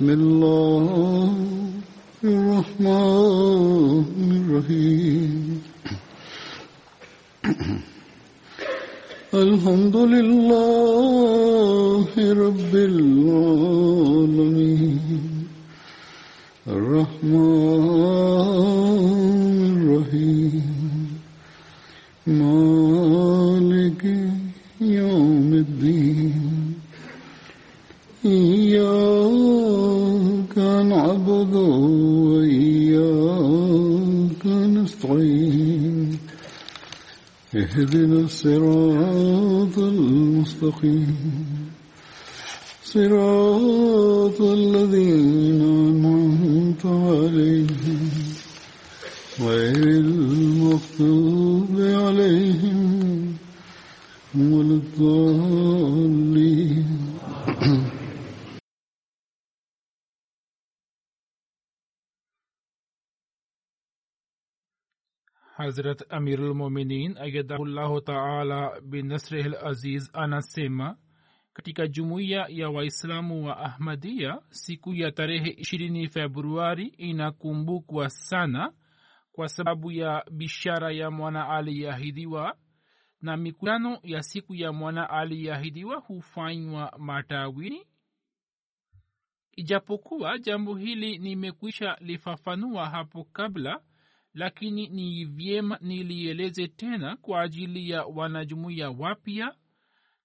[0.00, 0.69] بسم الله.
[65.60, 70.96] Hazrat Amirulmuminin ayadahullahu taala binasrihil aziz anasema
[71.52, 78.72] katika jumuiya ya waislamu wa ahmadia siku ya tarehe ishirini februari inakumbukwa sana
[79.32, 82.56] kwa sababu ya bishara ya mwana aliyeahidiwa
[83.22, 87.86] na mikutano ya siku ya mwana aliyeahidiwa hufanywa matawini.
[89.56, 93.80] Ijapokuwa jambo hili nimekwisha lifafanua hapo kabla
[94.34, 99.54] lakini ni vyema nilieleze tena kwa ajili ya wanajumuiya wapya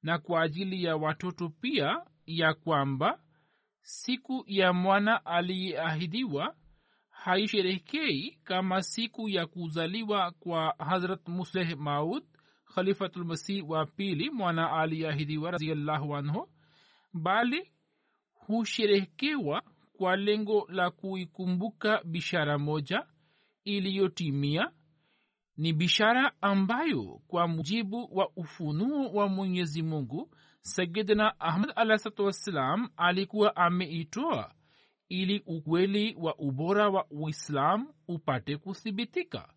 [0.04, 3.20] na kwa ajili ya watoto pia ya kwamba
[3.82, 6.56] siku ya mwana aliyeahidiwa
[7.10, 12.24] haisherekei kama siku ya kuzaliwa kwa hazrat musleh maud
[12.76, 16.50] khalifatulmasih wa pili mwana aliyeahidiwa raziallahu anhu
[17.14, 17.72] bali
[18.34, 19.64] husherekewa
[19.98, 23.08] kwa lengo la kuikumbuka bishara moja
[23.66, 24.72] iliyotimia
[25.58, 33.56] ni bishara ambayo kwa mujibu wa ufunuo wa mwenyezi mungu sayidina ahmad alahsatu wassalam alikuwa
[33.56, 34.54] ameitoa
[35.10, 39.54] ili ukweli wa ubora wa uislam upate kuthibitika.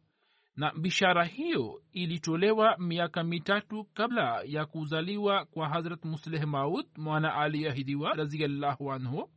[0.57, 8.15] Na bishara hiyo ilitolewa miaka mitatu kabla ya kuzaliwa kwa hazrat musleh maud mwana aliahidiwa
[8.15, 9.31] raziallahu anhu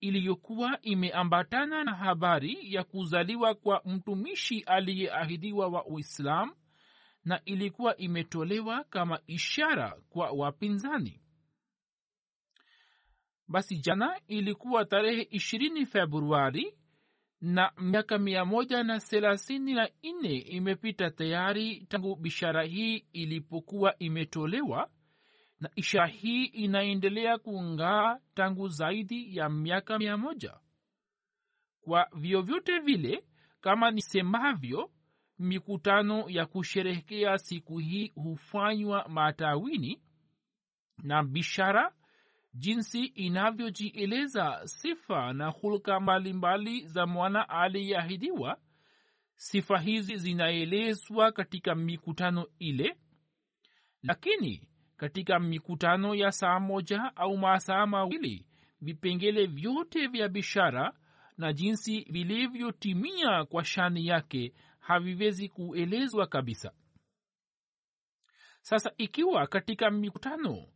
[0.00, 6.54] iliyokuwa imeambatana na habari ya kuzaliwa kwa mtumishi aliyeahidiwa wa uislam
[7.24, 11.20] na ilikuwa imetolewa kama ishara kwa wapinzani.
[13.48, 16.74] Basi jana ilikuwa tarehe ishirini februari
[17.40, 24.88] na miaka mia moja na thelathini na nne imepita tayari tangu bishara hii ilipokuwa imetolewa
[25.60, 30.60] na isha hii inaendelea kung'aa tangu zaidi ya miaka mia moja.
[31.80, 33.24] Kwa vyovyote vile
[33.60, 34.90] kama nisemavyo
[35.38, 40.02] mikutano ya kusherehekea siku hii hufanywa matawini
[41.02, 41.92] na bishara
[42.54, 48.58] jinsi inavyojieleza sifa na hulka mbalimbali za mwana aliyeahidiwa.
[49.36, 52.96] Sifa hizi zinaelezwa katika mikutano ile
[54.02, 54.69] lakini
[55.00, 58.46] katika mikutano ya saa moja au masaa mawili
[58.80, 60.92] vipengele vyote vya bishara
[61.38, 66.72] na jinsi vilivyotimia kwa shani yake haviwezi kuelezwa kabisa.
[68.62, 70.66] Sasa ikiwa katika mikutano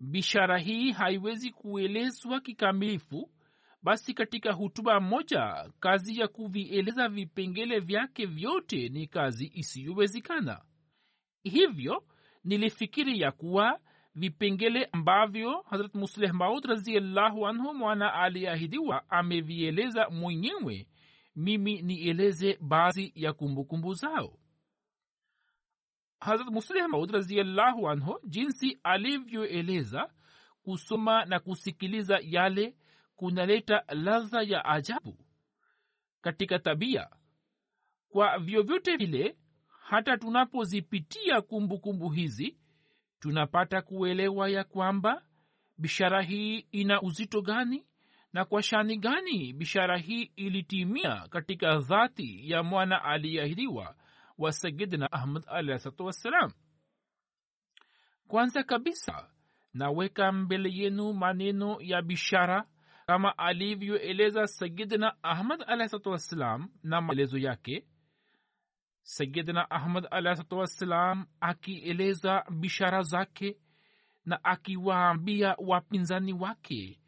[0.00, 3.30] bishara hii haiwezi kuelezwa kikamilifu
[3.82, 10.62] basi katika hutuba moja kazi ya kuvieleza vipengele vyake vyote ni kazi isiyowezekana.
[11.42, 12.04] Hivyo
[12.44, 13.80] nilifikiri ya kuwa
[14.14, 20.88] vipengele ambavyo hazrat musleh maud raziallahu anhu mwana aliahidiwa amevieleza mwenyewe
[21.36, 24.38] mimi nieleze baadhi ya kumbukumbu zao.
[26.20, 30.12] Hazrat musleh maud raziallahu anhu jinsi alivyoeleza
[30.62, 32.76] kusoma na kusikiliza yale
[33.16, 35.18] kunaleta ladha ya ajabu
[36.20, 37.08] katika tabia.
[38.08, 39.36] Kwa vyovyote vile
[39.82, 42.58] hata tunapozipitia kumbukumbu hizi
[43.20, 45.22] tunapata kuelewa ya kwamba
[45.78, 47.86] bishara hii ina uzito gani
[48.32, 53.96] na kwa shani gani bishara hii ilitimia katika dhati ya mwana aliyeahidiwa
[54.38, 56.52] wa sayidina ahmad alahsalatu wassalam.
[58.28, 59.30] Kwanza kabisa
[59.74, 62.66] naweka mbele yenu maneno ya bishara
[63.06, 67.86] kama alivyoeleza sayidina ahmad alahsalatu wassalam na maelezo yake
[69.02, 73.56] sayidina ahmad alahsalatu wassalam akieleza bishara zake
[74.24, 77.00] na akiwaambia wapinzani wake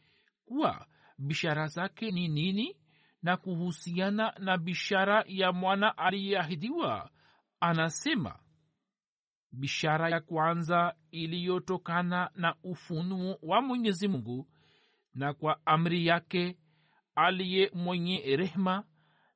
[0.45, 0.87] kuwa
[1.19, 2.77] bishara zake ni nini
[3.23, 7.11] na kuhusiana na bishara ya mwana aliyeahidiwa.
[7.61, 8.39] Anasema
[9.53, 14.49] bishara ya kwanza iliyotokana na ufunuo wa mwenyezi mungu
[15.15, 16.59] na kwa amri yake
[17.15, 18.85] aliye mwenye rehma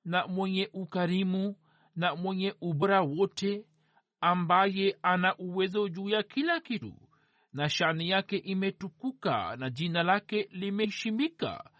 [0.04, 1.56] na mwenye ukarimu
[1.98, 3.64] na mwenye ubora wote
[4.20, 6.94] ambaye ana uwezo juu ya kila kitu
[7.52, 11.70] na shani yake imetukuka na jina lake limeheshimika.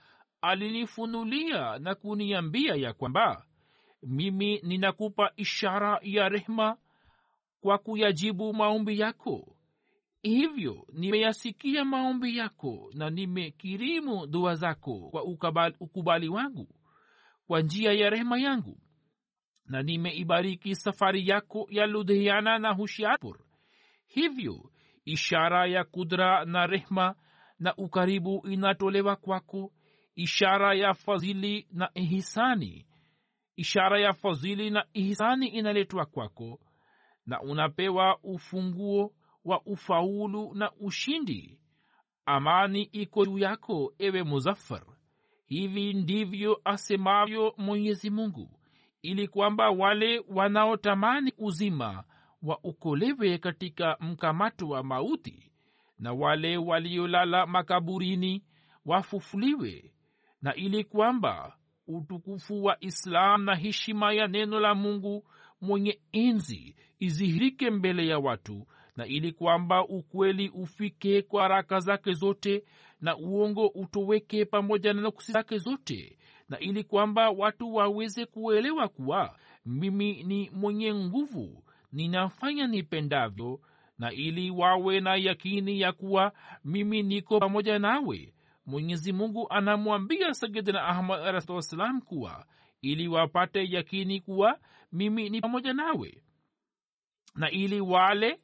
[0.41, 3.45] Alinifunulia na kuniambia ya kwamba
[4.03, 6.77] mimi ninakupa ishara ya rehma
[7.61, 9.57] kwa kuyajibu maombi yako.
[10.23, 15.25] Hivyo nimeyasikia maombi yako na nimekirimu dua zako kwa
[15.81, 16.69] ukubali wangu
[17.47, 18.81] kwa njia ya rehema yangu
[19.69, 23.39] na nimeibariki safari yako ya ludhiana na hushiarpur
[24.07, 24.71] hivyo
[25.05, 27.15] ishara ya kudra na rehma
[27.59, 29.73] na ukaribu inatolewa kwako
[30.15, 32.87] ishara ya fadhili na ihisani.
[33.57, 36.61] Ishara ya fadhili na ihisani inaletwa kwako
[37.27, 39.13] na unapewa ufunguo
[39.45, 41.61] wa ufaulu na ushindi.
[42.27, 44.83] Amani iko juu yako ewe muzaffar.
[45.47, 48.58] Hivi ndivyo asemavyo mwenyezi mungu
[49.03, 52.05] ili kwamba wale wanaotamani uzima
[52.43, 55.53] waokolewe katika mkamato wa mauti
[55.99, 58.45] na wale waliolala makaburini
[58.87, 59.93] wafufuliwe
[60.43, 61.57] na ili kwamba
[61.87, 65.25] utukufu wa islam na heshima ya neno la mungu
[65.61, 68.67] mwenye enzi izihirike mbele ya watu
[68.97, 72.65] na ili kwamba ukweli ufike kwa raka zake zote
[73.01, 76.19] na uongo utoweke pamoja na nuksi zake zote
[76.49, 79.37] na ili kwamba watu waweze kuelewa kuwa
[79.67, 83.61] mimi ni mwenye nguvu ninafanya nipendavyo
[83.99, 86.33] na ili wawe na yakini ya kuwa
[86.65, 88.35] mimi niko pamoja nawe
[88.67, 92.47] mwenyezi mungu anamwambia sayidina ahmad alahsatu wassalam kuwa
[92.83, 94.59] ili wapate yakini kuwa
[94.93, 96.23] mimi ni pamoja nawe.
[97.35, 98.41] Na ili wale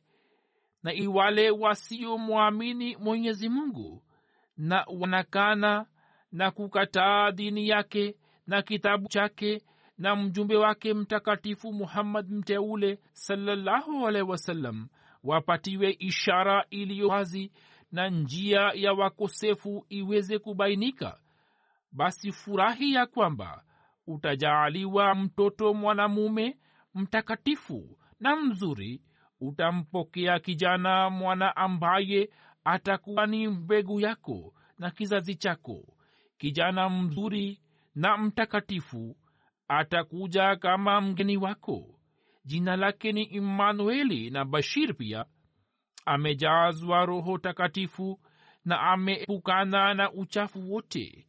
[0.83, 1.09] na ili
[1.51, 4.03] wasiomwamini mwenyezi mungu
[4.57, 5.87] na wanakana
[6.35, 8.17] na kukataa dini yake
[8.47, 9.63] na kitabu chake
[9.99, 14.89] na mjumbe wake mtakatifu muhammad mteule salallahu alaihi wasallam
[15.25, 17.53] wapatiwe ishara iliyo wazi
[17.93, 21.19] na njia ya wakosefu iweze kubainika
[21.93, 23.65] basi furahi ya kwamba
[24.07, 26.59] utajaaliwa mtoto mwanamume
[26.95, 29.03] mtakatifu na mzuri
[29.41, 32.31] utampokea kijana mwana ambaye
[32.65, 35.94] atakuwa ni mbegu yako na kizazi chako
[36.45, 37.61] kijana mzuri
[37.95, 39.17] na mtakatifu
[39.69, 42.01] atakuja kama mgeni wako.
[42.45, 45.25] Jina lake ni imanueli na bashir pia.
[46.07, 48.21] Amejazwa roho takatifu
[48.65, 51.27] na ameepukana na uchafu wote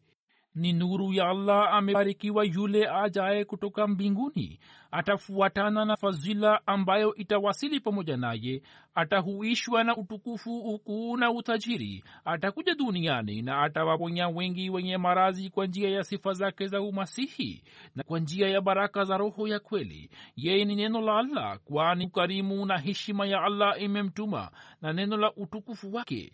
[0.56, 4.60] ni nuru ya allah amebarikiwa yule ajaye kutoka mbinguni.
[4.92, 8.62] Atafuatana na fadhila ambayo itawasili pamoja naye.
[8.96, 12.04] Atahuishwa na utukufu ukuu na utajiri.
[12.26, 17.64] Atakuja duniani na atawaponya wengi wenye marazi kwa njia ya sifa zake za umasihi
[17.96, 20.10] na kwa njia ya baraka za roho ya kweli.
[20.36, 25.34] Yeye ni neno la allah kwani ukarimu na heshima ya allah imemtuma na neno la
[25.34, 26.34] utukufu wake.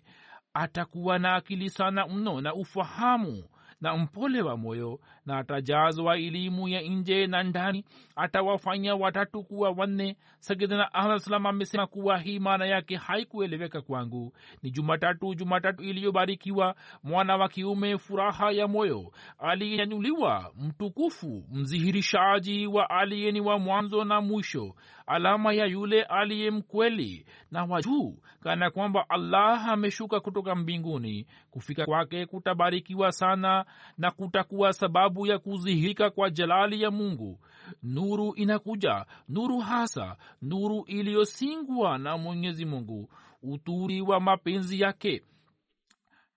[0.54, 3.44] Atakuwa na akili sana mno na ufahamu
[3.82, 7.86] na mpole wa moyo na atajazwa elimu ya nje na ndani
[8.16, 10.18] atawafanya watatu kuwa wanne.
[10.40, 14.34] Sagidna ahmad amesema kuwa hii maana yake haikueleweka kwangu.
[14.64, 16.76] Ni jumatatu jumatatu iliyobarikiwa.
[17.04, 19.12] Mwana wa kiume furaha ya moyo.
[19.40, 24.76] Aliyenyanyuliwa mtukufu mzihirishaji wa aliyeni wa mwanzo na mwisho.
[25.08, 27.26] Alama ya yule aliye mkweli.
[27.52, 31.28] Na wa juu kana kwamba allah ameshuka kutoka mbinguni.
[31.52, 33.66] Kufika kwake kutabarikiwa sana
[33.98, 37.40] na kutakuwa sababu sababu ya kuzihika kwa jalali ya mungu.
[37.84, 43.10] Nuru inakuja nuru hasa nuru iliyosingwa na mwenyezi mungu.
[43.44, 45.22] Uturi wa mapenzi yake.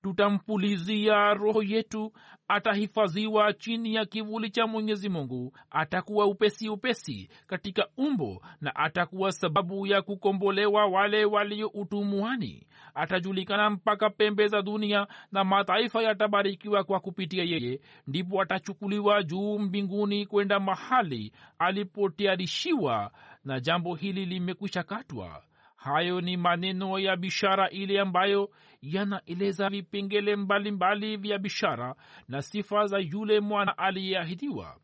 [0.03, 2.13] Tutampulizia roho yetu
[2.49, 5.57] atahifadhiwa chini ya kivuli cha mwenyezi mungu.
[5.71, 14.11] Atakuwa upesi upesi katika umbo na atakuwa sababu ya kukombolewa wale walio utumuani atajulikana mpaka
[14.11, 17.81] pembe za dunia na mataifa yatabarikiwa kwa kupitia yeye.
[18.07, 23.11] Ndipo atachukuliwa juu mbinguni kwenda mahali alipotayarishiwa
[23.45, 25.43] na jambo hili limekwisha katwa
[25.85, 28.51] hayo ni maneno ya bishara ile ambayo
[28.83, 31.95] yanaeleza vipengele mbalimbali vya bishara
[32.29, 34.77] na sifa za yule mwana aliyeahidiwa.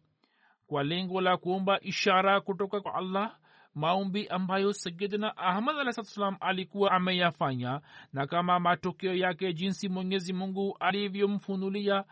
[0.67, 3.37] Kwa lengo la kuomba ishara kutoka kwa allah
[3.75, 7.81] maombi ambayo sayidina ahmad alah alikuwa ameyafanya
[8.13, 12.05] na kama matokeo yake jinsi mwenyezi mungu alivyomfunulia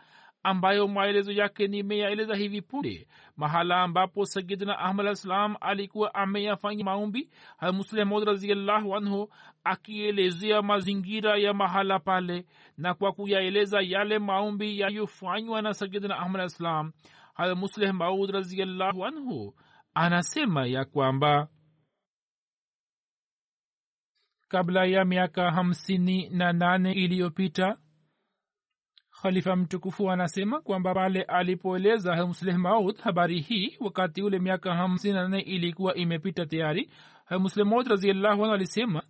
[0.43, 3.07] ambayo maelezo yake nimeyaeleza hivi punde.
[3.37, 7.29] Mahala ambapo sayidina ahmad alah salam alikuwa ameyafanya maombi
[7.73, 9.29] muslemod raziallahu anhu
[9.63, 12.45] akielezea mazingira ya mahala pale
[12.77, 16.91] na kwa kuyaeleza yale maombi yaliyofanywa na sayidina ahmad alah salam
[17.33, 19.55] hamusleh maud raziallahu anhu
[19.93, 21.47] anasema ya kwamba
[24.47, 27.77] kabla ya miaka hamsini na nane iliyopita
[29.21, 35.21] khalifa mtukufu anasema kwamba pale alipoeleza hamsleh maud habari hii wakati ule miaka hamsini na
[35.21, 36.89] nane ilikuwa imepita tayari
[37.25, 39.03] hamsleh maud raziallahu anhu alisema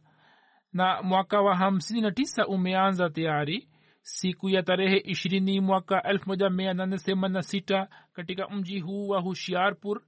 [0.73, 3.67] na mwaka wa hamsini na tisa umeanza tayari
[4.01, 9.07] siku ya tarehe ishirini mwaka elfu moja mia nane themanini na sita katika mji huu
[9.07, 10.01] wa hushiarpur.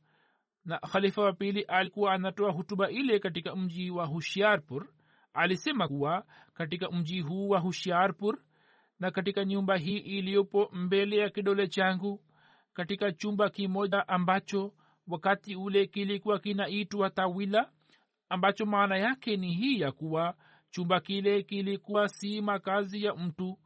[0.66, 4.86] Na khalifa wa pili alikuwa anatoa hutuba ile katika mji wa hushiarpur
[5.34, 8.38] alisema kuwa katika mji huu wa hushiarpur
[9.02, 12.22] na katika nyumba hii iliyopo mbele ya kidole changu
[12.74, 14.74] katika chumba kimoja ambacho
[15.08, 17.72] wakati ule kilikuwa kinaitwa tawila
[18.30, 20.36] ambacho maana yake ni hii ya kuwa
[20.70, 23.60] chumba kile kilikuwa si makazi ya mtu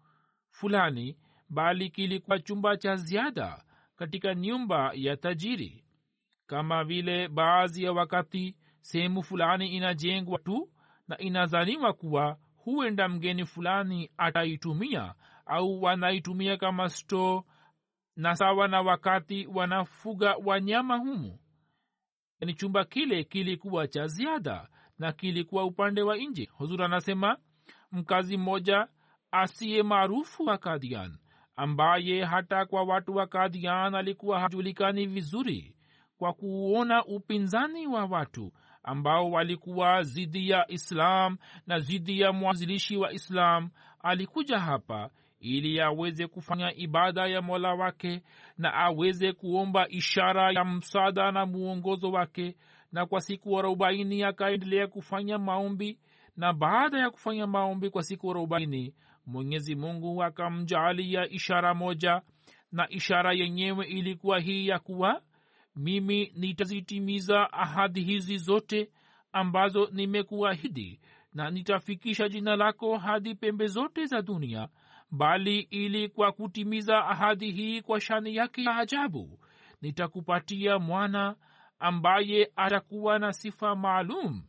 [0.49, 1.17] fulani
[1.49, 3.63] bali kilikuwa chumba cha ziada
[3.95, 5.83] katika nyumba ya tajiri.
[6.47, 10.69] Kama vile baadhi ya wakati sehemu fulani inajengwa tu
[11.07, 15.13] na inazaniwa kuwa huenda mgeni fulani ataitumia
[15.45, 17.45] au wanaitumia kama sto
[18.15, 21.39] na sawa na wakati wanafuga wanyama humu?
[22.39, 24.67] Yani chumba kile kilikuwa cha ziada
[24.99, 26.49] na kilikuwa upande wa nje.
[26.53, 27.37] Huzur anasema
[27.91, 28.87] mkazi mmoja
[29.31, 31.17] asiye maarufu wa kadian
[31.55, 35.75] ambaye hata kwa watu wa kadian alikuwa hajulikani vizuri
[36.17, 38.51] kwa kuona upinzani wa watu
[38.85, 41.37] ambao walikuwa zidi ya islam
[41.67, 48.21] na zidi ya mwanzilishi wa islam alikuja hapa ili aweze kufanya ibada ya mola wake
[48.57, 52.55] na aweze kuomba ishara ya msaada na muongozo wake
[52.91, 55.99] na kwa siku arobaini akaendelea kufanya maombi
[56.37, 58.93] na baada ya kufanya maombi kwa siku arobaini
[59.25, 62.21] mwenyezi mungu akamjaalia ishara moja
[62.71, 65.21] na ishara yenyewe ilikuwa hii ya kuwa
[65.75, 68.91] mimi nitazitimiza ahadi hizi zote
[69.31, 70.99] ambazo nimekuahidi
[71.33, 74.69] na nitafikisha jina lako hadi pembe zote za dunia
[75.11, 79.39] bali ili kwa kutimiza ahadi hii kwa shani yake ya ajabu
[79.81, 81.35] nitakupatia mwana
[81.79, 84.43] ambaye atakuwa na sifa maalum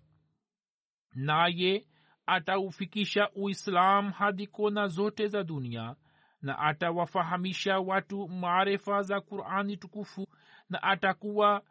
[1.15, 1.87] naye
[2.27, 5.97] ataufikisha uislam hadi kona zote za dunia
[6.43, 10.27] na atawafahamisha watu maarifa za qurani tukufu
[10.71, 11.63] na atakuwa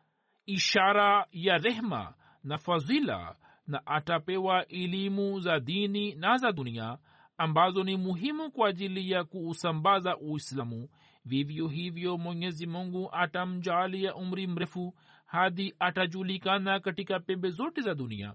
[0.46, 3.36] ishara ya rehma na fadhila
[3.68, 6.98] na atapewa elimu za dini na za dunia
[7.38, 10.90] ambazo ni muhimu kwa ajili ya kuusambaza uislamu.
[11.26, 14.94] Vivyo hivyo mwenyezi mungu atamjalia umri mrefu
[15.26, 18.34] hadi atajulikana katika pembe zote za dunia.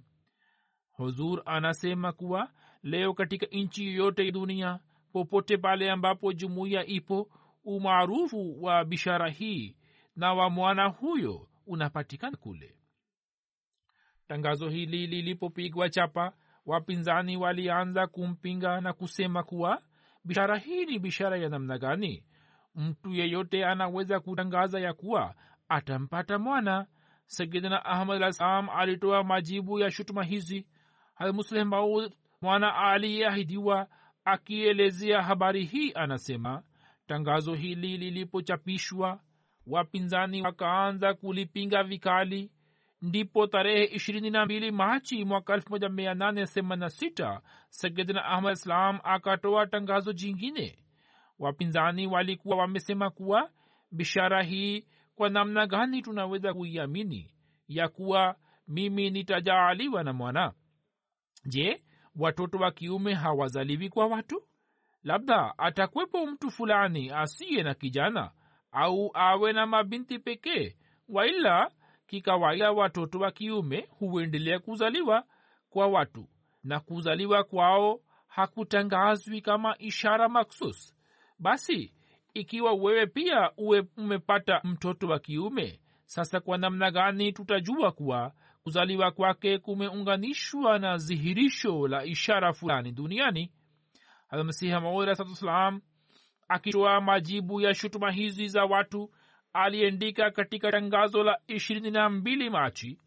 [0.92, 2.50] Huzur anasema kuwa
[2.82, 4.78] leo katika nchi yoyote ya dunia
[5.12, 7.28] popote pale ambapo jumuiya ipo
[7.64, 9.76] umaarufu wa bishara hii
[10.16, 12.76] na wa mwana huyo unapatikana kule.
[14.28, 16.32] Tangazo hili lilipopigwa chapa
[16.66, 19.82] wapinzani walianza kumpinga na kusema kuwa
[20.24, 22.24] bishara hii ni bishara ya namna gani?
[22.74, 25.34] Mtu yeyote anaweza kutangaza ya kuwa
[25.68, 26.86] atampata mwana.
[27.26, 30.66] Sayidina ahmad alah alitoa majibu ya shutuma hizi.
[31.14, 32.12] Hamusleh maud
[32.42, 33.88] mwana aliyeahidiwa
[34.24, 36.62] akielezea habari hii anasema
[37.06, 39.20] tangazo hili lilipochapishwa
[39.70, 42.50] wapinzani wakaanza kulipinga vikali.
[43.02, 46.14] Ndipo tarehe ishirini na mbili machi mwaka elfu moja mia
[48.24, 50.78] ahmad islam akatoa tangazo jingine.
[51.38, 53.50] Wapinzani walikuwa wamesema kuwa
[53.92, 57.34] bishara hii kwa namna gani tunaweza kuiamini?
[57.68, 58.36] Ya kuwa
[58.68, 60.52] mimi nitajaaliwa na mwana.
[61.46, 61.82] Je
[62.16, 64.42] watoto wa kiume hawazaliwi kwa watu?
[65.02, 68.30] Labda atakwepo mtu fulani asiye na kijana
[68.72, 70.76] au awe na mabinti pekee
[71.08, 71.70] waila
[72.06, 75.24] kikawaida watoto wa kiume huendelea kuzaliwa
[75.70, 76.28] kwa watu
[76.64, 80.94] na kuzaliwa kwao hakutangazwi kama ishara maksus.
[81.38, 81.92] Basi
[82.34, 89.10] ikiwa wewe pia uwe umepata mtoto wa kiume sasa kwa namna gani tutajua kuwa kuzaliwa
[89.10, 93.52] kwake kumeunganishwa na dhihirisho la ishara fulani duniani?
[94.44, 95.80] Masiha maudsalam
[96.50, 99.10] akitoa majibu ya shutuma hizi za watu
[99.52, 102.98] aliendika katika tangazo la ishirini na mbili machi.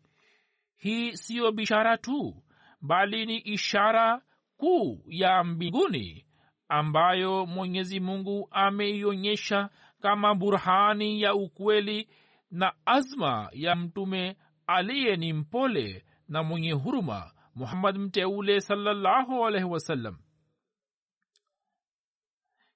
[0.78, 2.44] Hii siyo bishara tu
[2.82, 4.22] bali ni ishara
[4.58, 6.26] kuu ya mbinguni
[6.70, 9.70] ambayo mwenyezi mungu ameionyesha
[10.02, 12.10] kama burhani ya ukweli
[12.52, 20.18] na azma ya mtume aliye ni mpole na mwenye huruma muhammad mteule salallahu alaihi wasallam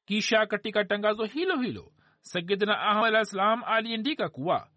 [0.08, 4.68] kisha katika tangazo hilo hilo sayidina ahmad alah salam aliandika kuwa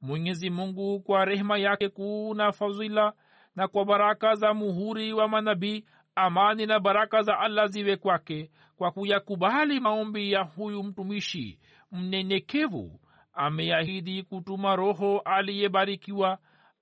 [0.00, 3.12] mwenyezi mungu kwa rehema yake kuu na fadhila
[3.56, 8.90] na kwa baraka za muhuri wa manabii amani na baraka za allah ziwe kwake kwa
[8.90, 11.58] kuyakubali maombi ya huyu mtumishi
[11.92, 13.00] mnyenyekevu
[13.32, 16.38] ameahidi kutuma roho aliyebarikiwa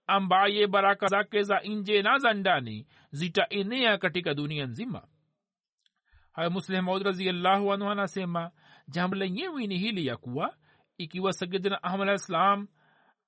[0.06, 5.02] ambaye baraka zake za nje na za ndani zitaenea katika dunia nzima
[6.32, 8.50] haya muslim maud raziallahu anhu anasema
[8.88, 10.54] jambo lenyewe ni hili ya kuwa
[10.98, 12.68] ikiwa sayidina ahmad alah salam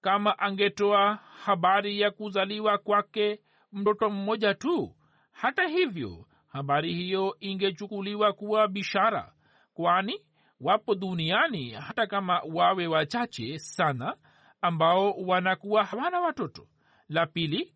[0.00, 3.40] kama angetoa habari ya kuzaliwa kwake
[3.72, 4.94] mtoto mmoja tu
[5.32, 9.32] hata hivyo habari hiyo ingechukuliwa kuwa bishara
[9.74, 10.20] kwani
[10.60, 14.16] wapo duniani hata kama wawe wachache sana
[14.60, 16.66] ambao wanakuwa hawana watoto.
[17.08, 17.74] La pili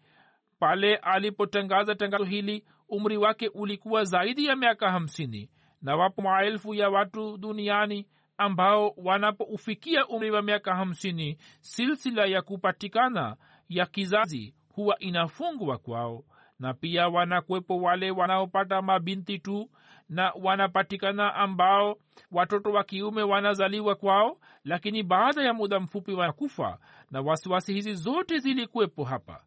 [0.59, 5.51] pale alipotangaza tangazo hili umri wake ulikuwa zaidi ya miaka hamsini
[5.83, 8.07] na wapo maelfu ya watu duniani
[8.39, 13.37] ambao wanapoufikia umri wa miaka hamsini silsila ya kupatikana
[13.69, 16.25] ya kizazi huwa inafungwa kwao.
[16.59, 19.71] Na pia wanakwepo wale wanaopata mabinti tu
[20.09, 21.97] na wanapatikana ambao
[22.31, 26.79] watoto wa kiume wanazaliwa kwao lakini baada ya muda mfupi wanakufa
[27.11, 29.45] na wasiwasi hizi zote zilikuwepo hapa.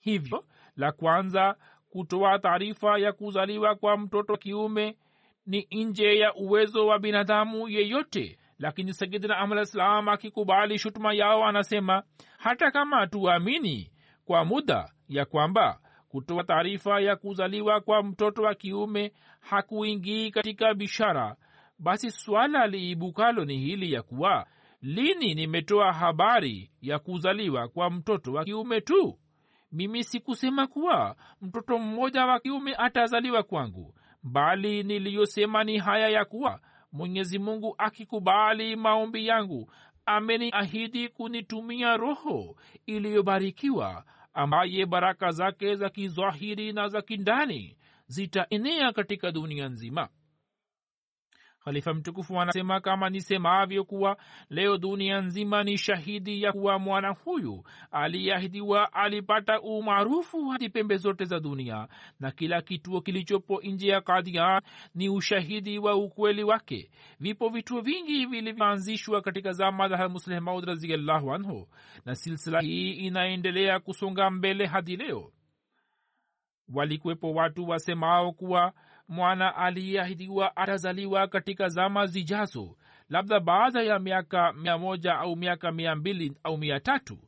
[0.00, 0.44] Hivyo
[0.76, 1.56] la kwanza
[1.90, 4.96] kutoa taarifa ya kuzaliwa kwa mtoto kiume
[5.46, 8.38] ni nje ya uwezo wa binadamu yeyote.
[8.58, 12.02] Lakini sayidina ahmad islam akikubali shutuma yao anasema
[12.38, 13.90] hata kama tuamini
[14.24, 21.36] kwa muda ya kwamba kutoa taarifa ya kuzaliwa kwa mtoto wa kiume hakuingii katika bishara
[21.78, 24.46] basi swala liibukalo ni hili ya kuwa
[24.82, 29.18] lini nimetoa habari ya kuzaliwa kwa mtoto wa kiume tu
[29.72, 36.60] mimi sikusema kuwa mtoto mmoja wa kiume atazaliwa kwangu bali niliyosema ni haya ya kuwa
[36.92, 39.72] mwenyezi mungu akikubali maombi yangu
[40.06, 42.56] ameniahidi kunitumia roho
[42.86, 44.04] iliyobarikiwa
[44.34, 50.08] ambaye baraka zake za kizahiri na za kindani zitaenea katika dunia nzima
[51.64, 54.16] khalifa mtukufu anasema kama nisemavyo kuwa
[54.50, 61.24] leo dunia nzima ni shahidi ya kuwa mwana huyu aliyeahidiwa alipata umaarufu hadi pembe zote
[61.24, 61.88] za dunia
[62.20, 64.62] na kila kituo kilichopo nje ya kadian
[64.94, 66.90] ni ushahidi wa ukweli wake.
[67.20, 71.68] Vipo vituo vingi vilivyoanzishwa katika zama za musleh maud raziallahu anhu
[72.04, 75.32] na silsila hii inaendelea kusonga mbele hadi leo.
[76.74, 78.72] Walikuwepo watu wasemao kuwa
[79.10, 82.76] mwana aliyeahidiwa atazaliwa katika zama zijazo
[83.08, 87.18] labda baada ya miaka mia moja au miaka mia mbili au mia tatu.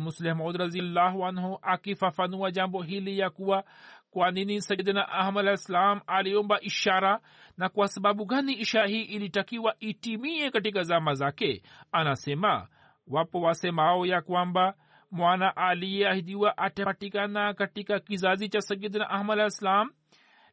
[0.00, 3.64] Musleh razillahu anhu akifafanua jambo hili ya kuwa
[4.10, 7.20] kwa nini sayidina ahmad alah ssalam aliomba ishara
[7.56, 12.68] na kwa sababu gani ishara hii ilitakiwa itimie katika zama zake anasema
[13.06, 14.74] wapo wasemao ya kwamba
[15.10, 19.90] mwana aliyeahidiwa atapatikana katika kizazi cha sayidina ahmad alah ssalam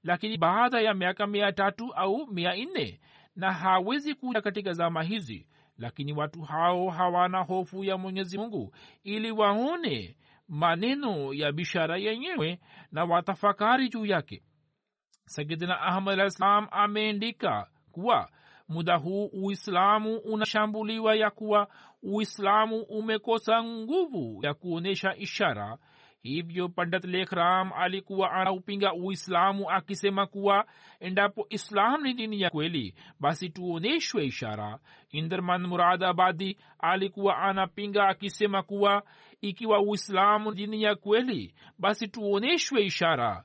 [0.04, 3.00] lakini baada ya miaka mia tatu au mia nne
[3.36, 9.32] na hawezi kuja katika zama hizi lakini watu hao hawana hofu ya mwenyezi mungu ili
[9.32, 12.60] waone maneno ya bishara yenyewe
[12.92, 14.44] na watafakari juu yake.
[15.26, 18.30] Sayidina ahmad alah salam ameandika kuwa
[18.70, 21.68] muda huu uislamu unashambuliwa ya kuwa
[22.04, 25.78] uislamu umekosa nguvu ya kuonyesha ishara
[26.28, 30.66] hivyo pandat lekhram alikuwa anaupinga uislamu akisema kuwa
[31.00, 34.80] endapo islam ni dini ya kweli basi tuonyeshwe ishara.
[35.12, 39.04] Inderman muradabadi alikuwa anapinga akisema kuwa
[39.42, 43.44] ikiwa uislamu dini ya kweli basi tuonyeshwe ishara.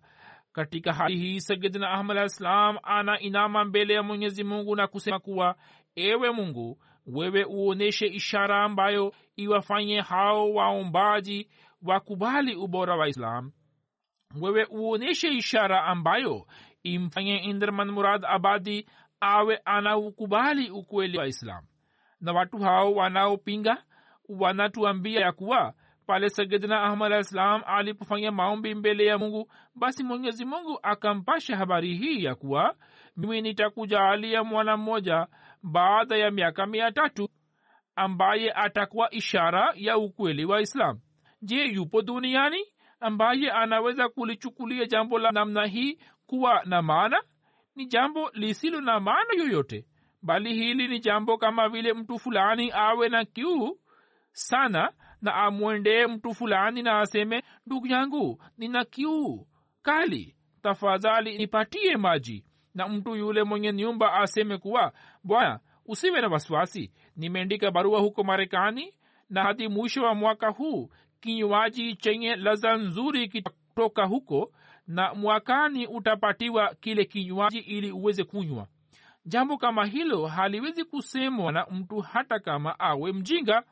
[0.53, 5.55] Katika hali hii sayidina ahmad alah ana inama mbele ya mwenyezi mungu na kusema kuwa
[5.97, 11.49] ewe mungu wewe uoneshe ishara ambayo iwafanye hao waombaji
[11.83, 13.53] wakubali ubora wa islam
[14.41, 16.47] wewe uonyeshe ishara ambayo
[16.83, 18.89] imfanye inderman murad abadi
[19.21, 21.65] awe anaukubali ukweli wa islam.
[22.21, 23.85] Na watu hao wanaopinga
[24.29, 25.75] wanatuambia ya kuwa
[26.07, 32.25] pale sayidina ahmad alah alipofanya maombi mbele ya mungu basi mwenyezi mungu akampasha habari hii
[32.25, 32.75] ya kuwa
[33.17, 35.27] mimi nitakujaalia mwana mmoja
[35.63, 37.29] baada ya miaka mia tatu
[37.97, 41.01] ambaye atakuwa ishara ya ukweli wa islam
[41.43, 42.65] je yupo duniani?
[43.01, 47.23] Ambaye anaweza kulichukulia jambo la namna hii kuwa na maana?
[47.77, 49.87] Ni jambo lisilo na maana yoyote.
[50.23, 53.79] Bali hili ni jambo kama vile mtu fulani awe na kiu
[54.33, 59.47] sana na amwendee mtu fulani na aseme ndugu yangu nina kiu
[59.83, 60.37] kali.
[60.63, 62.45] Tafadhali nipatie maji.
[62.75, 64.93] Na mtu yule mwenye nyumba aseme kuwa
[65.25, 66.93] bwana usiwe na wasiwasi.
[67.17, 68.95] Nimeandika barua huko marekani
[69.31, 70.91] na hadi mwisho wa mwaka huu
[71.23, 74.53] kinywaji chenye laza nzuri kitatoka huko
[74.87, 78.67] na mwakani utapatiwa kile kinywaji ili uweze kunywa.
[79.27, 83.63] Jambo kama hilo haliwezi kusemwa na mtu hata kama awe mjinga.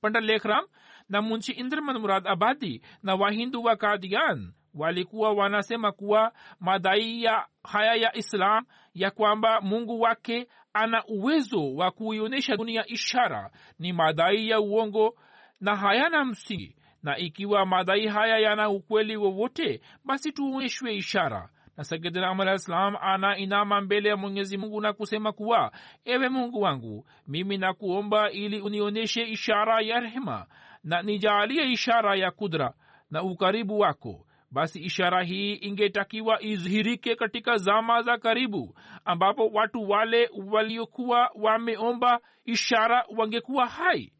[0.00, 0.64] Panda lekhram
[1.08, 7.94] na munshi indraman murad abadi na wahindu wa kadian walikuwa wanasema kuwa madai ya haya
[7.94, 14.60] ya islam ya kwamba mungu wake ana uwezo wa kuionyesha dunia ishara ni madai ya
[14.60, 15.14] uongo
[15.60, 21.48] na hayana msingi na ikiwa madai haya yana ukweli wowote basi tuonyeshwe ishara.
[21.76, 25.72] Na sayidina alah salam ana inama mbele ya mwenyezi mungu na kusema kuwa
[26.04, 30.46] ewe mungu wangu mimi nakuomba ili unionyeshe ishara ya rehema
[30.84, 32.74] na nijaalie ishara ya kudra
[33.10, 34.26] na ukaribu wako.
[34.50, 43.04] Basi ishara hii ingetakiwa izhirike katika zama za karibu ambapo watu wale waliokuwa wameomba ishara
[43.16, 44.12] wangekuwa hai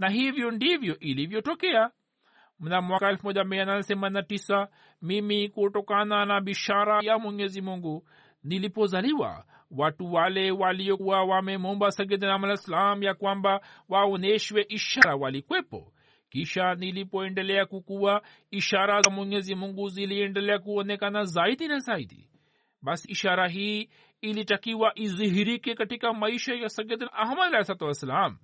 [0.00, 1.90] na hivyo ndivyo ilivyotokea.
[2.60, 4.68] Mna mwaka 1889
[5.02, 8.08] mimi kutokana na bishara ya mwenyezi mungu
[8.44, 15.92] nilipozaliwa watu wale waliokuwa wamemomba sayidina ya kwamba waonyeshwe ishara walikwepo.
[16.30, 22.28] Kisha nilipoendelea kukuwa ishara za mwenyezi mungu ziliendelea kuonekana zaidi na zaidi.
[22.82, 23.88] Basi ishara hii
[24.20, 28.38] ilitakiwa izihirike katika maisha ya sayidina ahmad alahsatu wassalam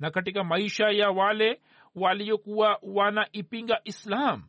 [0.00, 1.60] na katika maisha ya wale
[1.94, 4.42] waliokuwa wanaipinga islam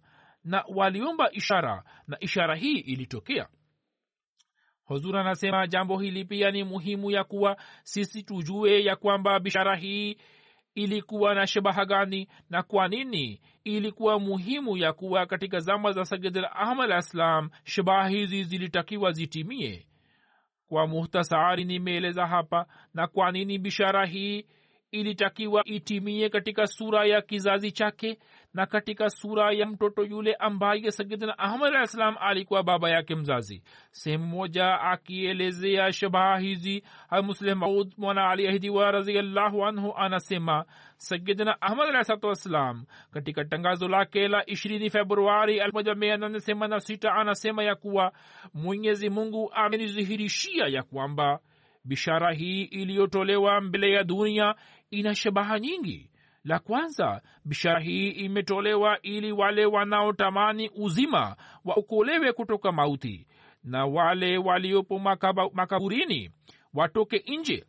[0.44, 3.48] na waliomba ishara na ishara hii ilitokea.
[4.84, 10.18] Huzur anasema jambo hili pia ni muhimu ya kuwa sisi tujue ya kwamba bishara hii
[10.76, 16.46] ilikuwa na shabaha gani na kwa nini ilikuwa muhimu ya kuwa katika zama za sayidul
[16.54, 19.88] ahmad alah shabaha hizi zilitakiwa zitimie.
[20.68, 24.46] Kwa muhtasari nimeeleza hapa na kwa nini bishara hii
[24.92, 28.18] ilitakiwa itimie katika sura ya kizazi chake
[28.54, 33.64] na katika sura ya mtoto yule ambaye sayidina ahmad alah salam alikuwa baba yake mzazi.
[33.92, 40.66] Sehemu moja akielezea shabaha hizi hamuslim maud mwana aliahidiwa raziallahu anhu anasema
[40.98, 46.82] sayidina ahmad alah salatu wassalam katika tangazo lake la ishirini februari elmoja mia nane themanini
[46.82, 48.12] sita anasema ya kuwa
[48.54, 51.40] mwenyezi mungu amenizihirishia ya kwamba
[51.86, 54.56] bishara hii iliyotolewa mbele ya dunia
[54.92, 56.10] ina shabaha nyingi.
[56.44, 63.28] La kwanza bishara hii imetolewa ili wale wanaotamani uzima waokolewe kutoka mauti
[63.64, 65.00] na wale waliopo
[65.54, 66.30] makaburini
[66.74, 67.66] watoke nje.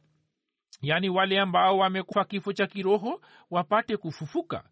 [0.82, 4.64] Yaani wale ambao wamekufa kifo cha kiroho wapate kufufuka.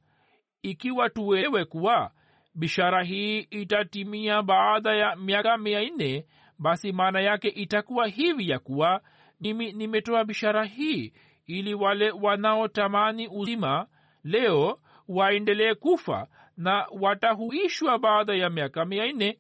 [0.63, 2.11] Ikiwa tuelewe kuwa
[2.55, 6.27] bishara hii itatimia baada ya miaka mia nne
[6.59, 9.01] basi maana yake itakuwa hivi ya kuwa
[9.41, 11.13] mimi nimetoa bishara hii
[11.51, 13.87] ili wale wanaotamani uzima
[14.25, 19.39] leo waendelee kufa na watahuishwa baada ya miaka mia nne.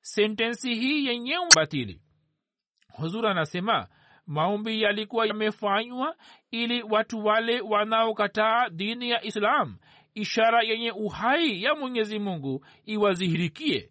[0.00, 2.00] Sentensi hii yenyewe batili.
[2.92, 3.88] Huzur anasema
[4.26, 6.16] maombi yalikuwa yamefanywa
[6.50, 9.76] ili watu wale wanaokataa dini ya islam
[10.14, 13.90] ishara yenye uhai ya mwenyezi mungu iwadhihirikie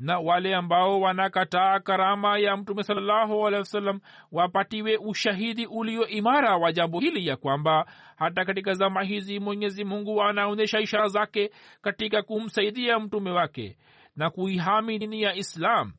[0.00, 4.00] na wale ambao wanakataa karama ya mtume salallahu alehi wasallam
[4.32, 7.86] wapatiwe ushahidi ulio imara wa jambo hili ya kwamba
[8.16, 11.50] hata katika zama hizi mwenyezi mungu anaonyesha ishara zake
[11.82, 13.76] katika kumsaidia mtume wake
[14.16, 15.92] na kuihami dini ya islam.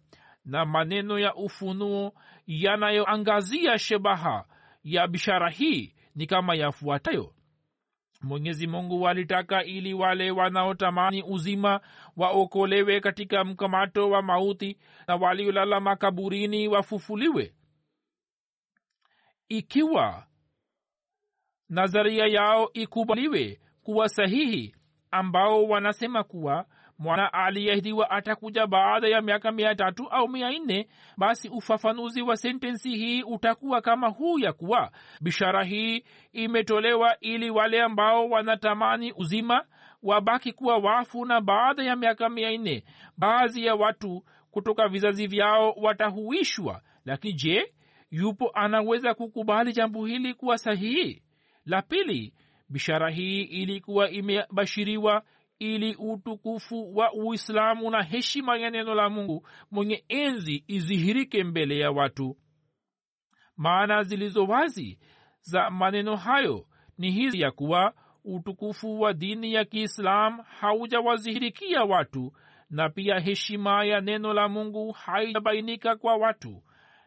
[0.46, 2.14] Na maneno ya ufunuo
[2.48, 4.46] yanayoangazia shebaha
[4.84, 7.34] ya bishara hii ni kama yafuatayo
[8.24, 11.82] mwenyezi mungu walitaka ili wale wanaotamani uzima
[12.18, 17.54] waokolewe katika mkamato wa mauti na waliolala makaburini wafufuliwe.
[19.50, 20.26] Ikiwa
[21.70, 24.76] nadharia yao ikubaliwe kuwa sahihi
[25.12, 26.66] ambao wanasema kuwa
[27.02, 30.88] mwana aliyeahidiwa atakuja baada ya miaka mia tatu au mia nne
[31.18, 37.82] basi ufafanuzi wa sentensi hii utakuwa kama huu ya kuwa bishara hii imetolewa ili wale
[37.82, 39.66] ambao wanatamani uzima
[40.04, 42.84] wabaki kuwa wafu na baada ya miaka mia nne
[43.18, 46.82] baadhi ya watu kutoka vizazi vyao watahuishwa.
[47.06, 47.74] Lakini je
[48.12, 51.22] yupo anaweza kukubali jambo hili kuwa sahihi?
[51.66, 52.34] La pili
[52.70, 55.24] bishara hii ilikuwa imebashiriwa
[55.62, 61.92] ili utukufu wa uislamu na heshima ya neno la mungu mwenye enzi izihirike mbele ya
[61.92, 62.38] watu.
[63.58, 65.00] Maana zilizo wazi
[65.42, 67.94] za maneno hayo ni hizi ya kuwa
[68.26, 72.34] utukufu wa dini ya kiislamu haujawazihirikia watu
[72.70, 76.64] na pia heshima ya neno la mungu haijabainika kwa watu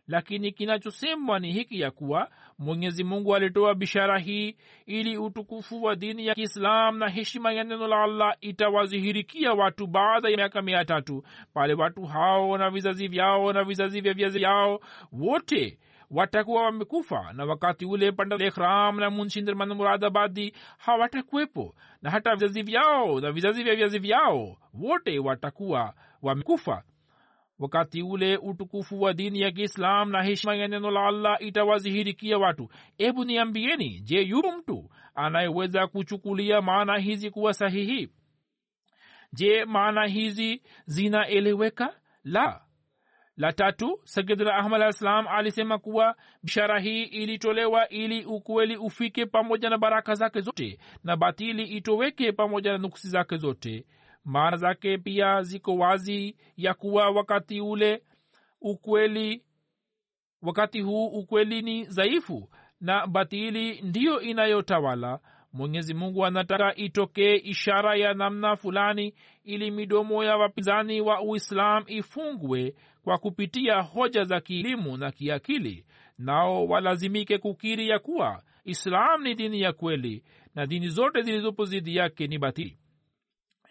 [0.08, 6.26] lakini kinachosemwa ni hiki ya kuwa mwenyezi mungu alitoa bishara hii ili utukufu wa dini
[6.26, 11.22] ya kiislam na heshima ya neno la allah itawazihirikia watu baada ya miaka mia tatu.
[11.54, 14.80] Pale watu hao na vizazi vyao na vizazi vya vizazi vyao
[15.12, 15.78] wote
[16.10, 21.74] watakuwa wamekufa na wakati ule panda lekhram na munshindirman muradabadi hawatakuwepo.
[22.02, 26.82] Na hata vizazi vyao na vizazi vya vizazi vyao wote watakuwa wamekufa
[27.58, 32.68] wakati ule utukufu wa dini ya kiislam na heshima ya neno la allah itawazihirikia watu.
[32.98, 38.08] Hebu niambieni je yupo mtu anayeweza kuchukulia maana hizi kuwa sahihi?
[39.32, 41.94] Je maana hizi zinaeleweka?
[42.24, 42.60] La.
[43.36, 49.70] La tatu sayidna ahmad alah salam alisema kuwa bishara hii ilitolewa ili ukweli ufike pamoja
[49.70, 53.86] na baraka zake zote na batili itoweke pamoja na nuksi zake zote
[54.24, 58.02] maana zake pia ziko wazi ya kuwa wakati ule
[58.60, 59.42] ukweli
[60.42, 62.48] wakati huu ukweli ni dhaifu
[62.80, 65.20] na batili ndiyo inayotawala.
[65.52, 72.74] Mwenyezi mungu anataka itokee ishara ya namna fulani ili midomo ya wapinzani wa uislam ifungwe
[73.04, 75.86] kwa kupitia hoja za kielimu na kiakili
[76.18, 81.96] nao walazimike kukiri ya kuwa islam ni dini ya kweli na dini zote zilizopo zidi
[81.96, 82.78] yake ni batili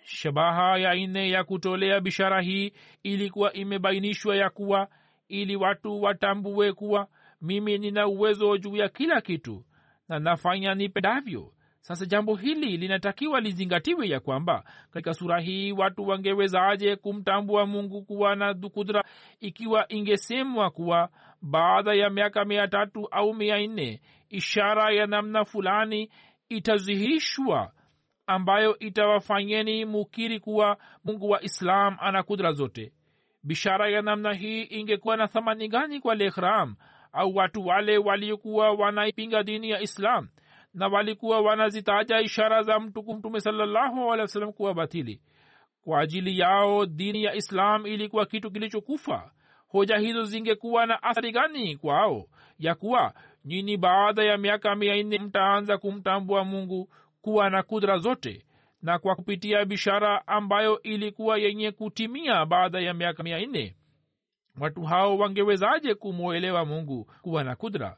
[0.05, 2.71] shabaha ya nne ya kutolea bishara hii
[3.03, 4.87] ilikuwa imebainishwa ya kuwa
[5.27, 7.07] ili watu watambue kuwa
[7.41, 9.63] mimi nina uwezo juu ya kila kitu
[10.09, 11.53] na nafanya nipendavyo.
[11.81, 18.35] Sasa jambo hili linatakiwa lizingatiwe ya kwamba katika sura hii watu wangewezaje kumtambua mungu kuwa
[18.35, 19.03] na kudra
[19.39, 21.09] ikiwa ingesemwa kuwa
[21.41, 26.09] baada ya miaka mia tatu au mia nne ishara ya namna fulani
[26.49, 27.71] itazihirishwa
[28.27, 32.93] ambayo itawafanyeni mukiri kuwa mungu wa islam ana kudra zote.
[33.43, 36.75] Bishara ya namna hii ingekuwa na thamani gani kwa lehram
[37.13, 40.27] au watu wale waliokuwa wanaipinga dini ya islam
[40.73, 45.21] na walikuwa wanazitaja ishara za mtukufu mtume salallahu kuwa batili?
[45.83, 49.31] Kwa ajili yao dini ya islam ilikuwa kitu kilichokufa.
[49.67, 52.25] Hoja hizo zingekuwa na athari gani kwao?
[52.59, 53.13] Ya kuwa
[53.45, 56.89] nyini baada ya miaka mia nne mtaanza kumtambua mungu
[57.23, 58.45] kuwa na kudra zote
[58.81, 63.75] na kwa kupitia bishara ambayo ilikuwa yenye kutimia baada ya miaka mia nne
[64.59, 67.97] watu hao wangewezaje kumwelewa mungu kuwa na kudra?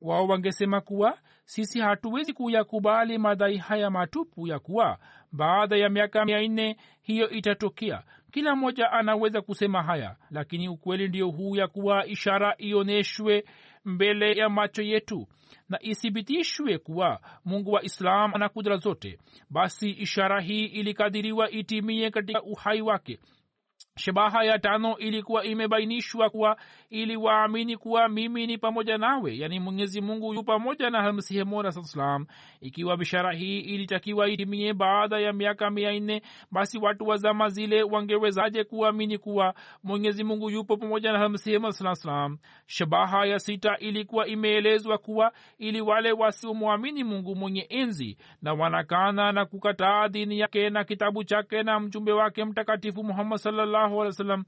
[0.00, 4.98] Wao wangesema kuwa sisi hatuwezi kuyakubali madai haya matupu ya kuwa
[5.32, 8.02] baada ya miaka mia nne hiyo itatokea.
[8.30, 13.44] Kila mmoja anaweza kusema haya lakini ukweli ndio huu ya kuwa ishara ioneshwe
[13.86, 15.26] mbele ya macho yetu
[15.68, 19.18] na ithibitishwe kuwa mungu wa islam ana kudra zote
[19.50, 23.18] basi ishara hii ilikadiriwa itimie katika uhai wake.
[23.98, 26.56] Shabaha ya tano ilikuwa imebainishwa kuwa
[26.90, 29.38] ili waamini kuwa mimi ni pamoja nawe.
[29.38, 31.22] Yani mwenyezi mungu yu pamoja na
[31.72, 32.26] salam.
[32.60, 37.82] Ikiwa bishara hii ilitakiwa itimie baada ya miaka mia nne basi watu wa zama zile
[37.82, 41.38] wangewezaje kuamini kuwa mwenyezi mungu yupo pamoja na
[41.94, 42.38] salam?
[42.66, 49.44] Shabaha ya sita ilikuwa imeelezwa kuwa ili wale wasiomwamini mungu mwenye enzi na wanakana na
[49.46, 54.12] kukataa dini yake na kitabu chake na mjumbe wake mtakatifu muhammad sallallahu salallahu alih wa
[54.12, 54.44] sallam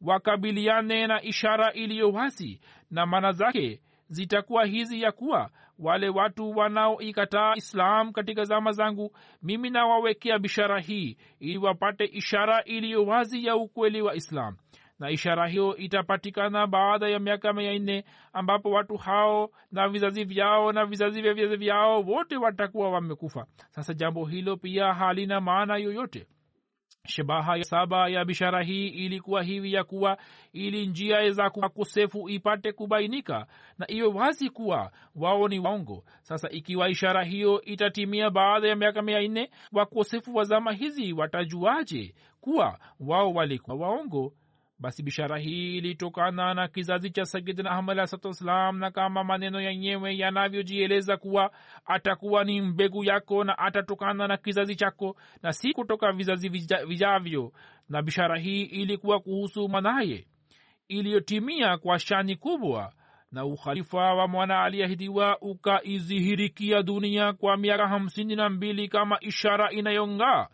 [0.00, 7.54] wakabiliane na ishara iliyo wazi na maana zake zitakuwa hizi ya kuwa wale watu wanaoikataa
[7.56, 14.02] islam katika zama zangu mimi nawawekea bishara hii ili wapate ishara iliyo wazi ya ukweli
[14.02, 14.56] wa islam.
[14.98, 20.72] Na ishara hiyo itapatikana baada ya miaka mia nne ambapo watu hao na vizazi vyao
[20.72, 23.46] na vizazi vya vizazi vyao wote watakuwa wamekufa.
[23.70, 26.26] Sasa jambo hilo pia halina maana yoyote
[27.08, 30.18] shabaha ya saba ya bishara hii ilikuwa hivi ya kuwa
[30.52, 33.46] ili njia za wakosefu ipate kubainika
[33.78, 36.04] na iwe wazi kuwa wao ni waongo.
[36.22, 42.14] Sasa ikiwa ishara hiyo itatimia baada ya miaka mia nne wakosefu wa zama hizi watajuaje
[42.40, 44.32] kuwa wao walikuwa waongo
[44.78, 51.16] basi bishara hii ilitokana na kizazi cha sayidina ahmad alahsatuwassalam na kama maneno yenyewe yanavyojieleza
[51.16, 51.50] kuwa
[51.86, 56.48] atakuwa ni mbegu yako na atatokana na kizazi chako na si kutoka vizazi
[56.86, 57.52] vijavyo.
[57.88, 60.26] Na bishara hii ilikuwa kuhusu mwanaye
[60.88, 62.92] iliyotimia kwa shani kubwa
[63.32, 70.46] na ukhalifa wa mwana aliyeahidiwa ukaizihirikia dunia kwa miaka hamsini na mbili kama ishara inayong'aa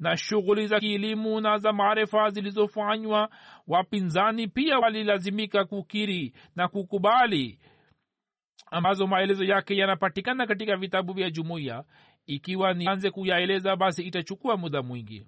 [0.00, 3.30] na shughuli za kielimu na za maarifa zilizofanywa
[3.66, 7.58] wapinzani pia walilazimika kukiri na kukubali
[8.70, 11.84] ambazo maelezo yake yanapatikana katika vitabu vya jumuiya.
[12.26, 15.26] Ikiwa nianze kuyaeleza basi itachukua muda mwingi.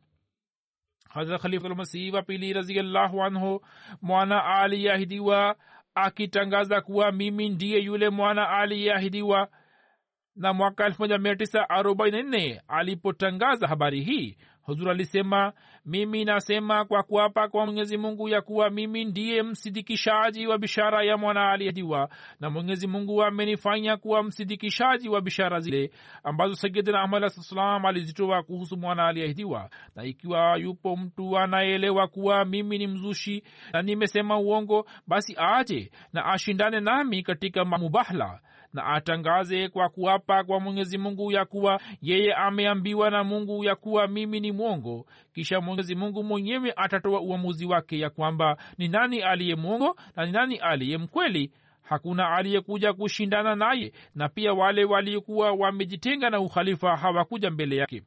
[1.09, 3.61] Hazrat khalifulmasihi wa pili raziallahu anhu
[4.03, 5.57] mwana aliyeahidiwa
[5.95, 9.49] akitangaza kuwa mimi ndiye yule mwana aliyeahidiwa.
[10.37, 15.53] Na mwaka 1944 alipotangaza habari hii huzur alisema
[15.87, 21.17] mimi nasema kwa kuapa kwa mwenyezi mungu ya kuwa mimi ndiye msidikishaji wa bishara ya
[21.17, 22.09] mwana aliyediwa
[22.41, 25.91] na mwenyezi mungu amenifanya kuwa msidikishaji wa bishara zile
[26.25, 32.79] ambazo sayidina ahmad salam alizitoa kuhusu mwana aliyeahidiwa na ikiwa yupo mtu anayeelewa kuwa mimi
[32.79, 38.41] ni mzushi na nimesema uongo basi aje na ashindane nami katika mubahla
[38.73, 44.09] na atangaze kwa kuapa kwa mwenyezi mungu ya kuwa yeye ameambiwa na mungu ya kuwa
[44.09, 45.07] mimi ni mwongo.
[45.35, 50.33] Kisha mwenyezi mungu mwenyewe atatoa uamuzi wake ya kwamba ni nani aliye mwongo na ni
[50.33, 51.53] nani aliye mkweli.
[51.83, 58.03] Hakuna aliyekuja kushindana naye na pia wale waliokuwa wamejitenga na ukhalifa hawakuja mbele yake.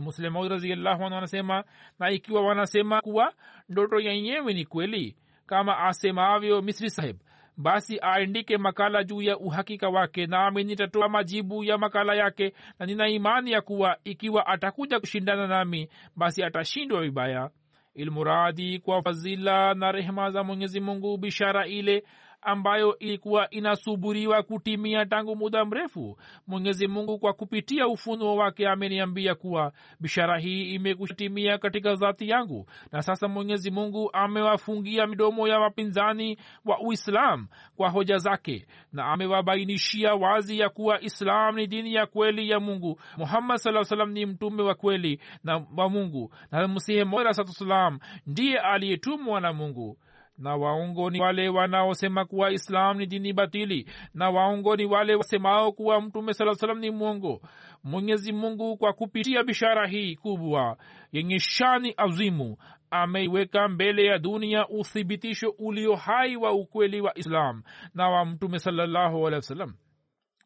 [0.00, 1.64] Muslemaud raziallahu anhu anasema
[1.98, 3.32] na ikiwa wanasema kuwa
[3.68, 5.16] ndoto yenyewe ni kweli
[5.46, 7.16] kama asemavyo misri sahib
[7.56, 13.08] basi aandike makala juu ya uhakika wake nami nitatoa majibu ya makala yake na nina
[13.08, 17.50] imani ya kuwa ikiwa atakuja kushindana nami basi atashindwa vibaya.
[17.94, 22.04] Ilmuradi kwa fazila na rehema za mwenyezi mungu bishara ile
[22.44, 26.18] ambayo ilikuwa inasuburiwa kutimia tangu muda mrefu.
[26.46, 32.66] Mwenyezi mungu kwa kupitia ufunuo wake ameniambia kuwa bishara hii imekutimia katika dhati yangu.
[32.92, 40.14] Na sasa mwenyezi mungu amewafungia midomo ya wapinzani wa uislam kwa hoja zake na amewabainishia
[40.14, 43.00] wazi ya kuwa islam ni dini ya kweli ya mungu.
[43.16, 46.34] Muhammad saa salam ni mtume wa kweli na wa mungu.
[46.52, 49.98] Na msihe mola saa salam ndiye aliyetumwa na mungu
[50.38, 55.72] na waongo ni wale wanaosema kuwa islam ni dini batili na waongo ni wale wasemao
[55.72, 57.40] kuwa mtume saa salam ni mwongo.
[57.84, 60.76] Mwenyezi mungu kwa kupitia bishara hii kubwa
[61.12, 62.56] yenye shani azimu
[62.90, 67.62] ameiweka mbele ya dunia uthibitisho ulio hai wa ukweli wa islam
[67.94, 69.74] na wa mtume salallahu alehi wasallam.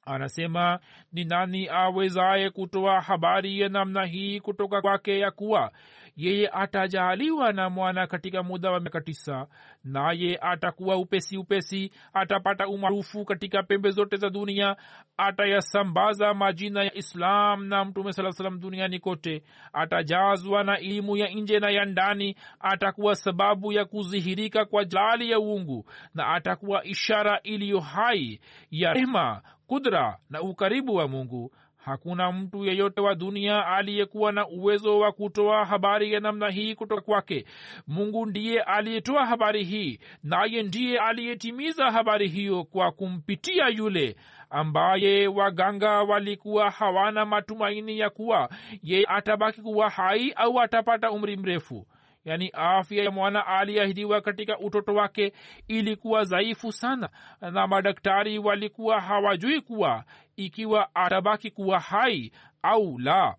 [0.05, 0.79] Anasema
[1.13, 5.73] ni nani awezaye kutoa habari ya namna hii kutoka kwake ya kuwa
[6.19, 9.47] yeye atajaaliwa na mwana katika muda wa miaka tisa
[9.85, 14.77] naye atakuwa upesi upesi atapata umaarufu katika pembe zote za dunia
[15.17, 21.61] atayasambaza majina ya islam na mtume saa salam duniani kote atajazwa na elimu ya nje
[21.61, 27.81] na ya ndani atakuwa sababu ya kudhihirika kwa jalali ya uungu na atakuwa ishara iliyo
[27.81, 31.53] hai ya rehma kudra na ukaribu wa mungu
[31.89, 37.01] hakuna mtu yeyote wa dunia aliyekuwa na uwezo wa kutoa habari ya namna hii kutoka
[37.03, 37.45] kwake.
[37.87, 44.17] Mungu ndiye aliyetoa habari hii naye ndiye aliyetimiza habari hiyo kwa kumpitia yule
[44.51, 48.49] ambaye waganga walikuwa hawana matumaini ya kuwa
[48.83, 51.87] yeye atabaki kuwa hai au atapata umri mrefu
[52.25, 55.33] yaani afya ya mwana aliahidiwa katika utoto wake
[55.69, 57.09] ilikuwa dhaifu sana
[57.41, 60.05] na madaktari walikuwa hawajui kuwa
[60.37, 63.37] ikiwa atabaki kuwa hai au la.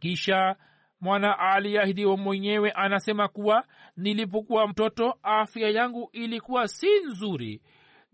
[0.00, 0.56] Kisha
[1.00, 3.64] mwana aliahidiwa mwenyewe anasema kuwa
[3.96, 7.62] nilipokuwa mtoto afya yangu ilikuwa si nzuri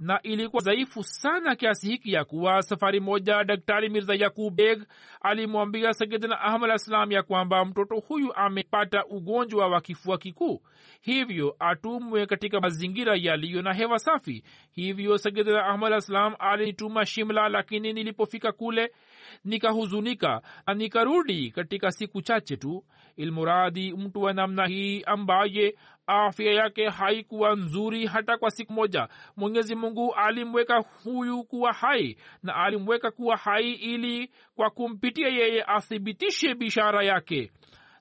[0.03, 4.82] na ilikuwa dhaifu sana kiasi hiki ya kuwa safari moja daktari mirza yakub beg
[5.20, 10.62] alimwambia sayidina ahmad alah ya kwamba mtoto huyu amepata ugonjwa wa kifua kikuu.
[11.00, 14.44] Hivyo atumwe katika mazingira yaliyo na hewa safi.
[14.72, 18.92] Hivyo sayidina ahmad alah alinituma shimla lakini nilipofika kule
[19.44, 22.84] nikahuzunika na nikarudi katika siku chache tu.
[23.16, 25.74] Ilmuradi mtu wa namna hii ambaye
[26.12, 29.08] afya yake haikuwa nzuri hata kwa siku moja.
[29.36, 36.54] Mwenyezi mungu alimweka huyu kuwa hai na alimweka kuwa hai ili kwa kumpitia yeye athibitishe
[36.54, 37.50] bishara yake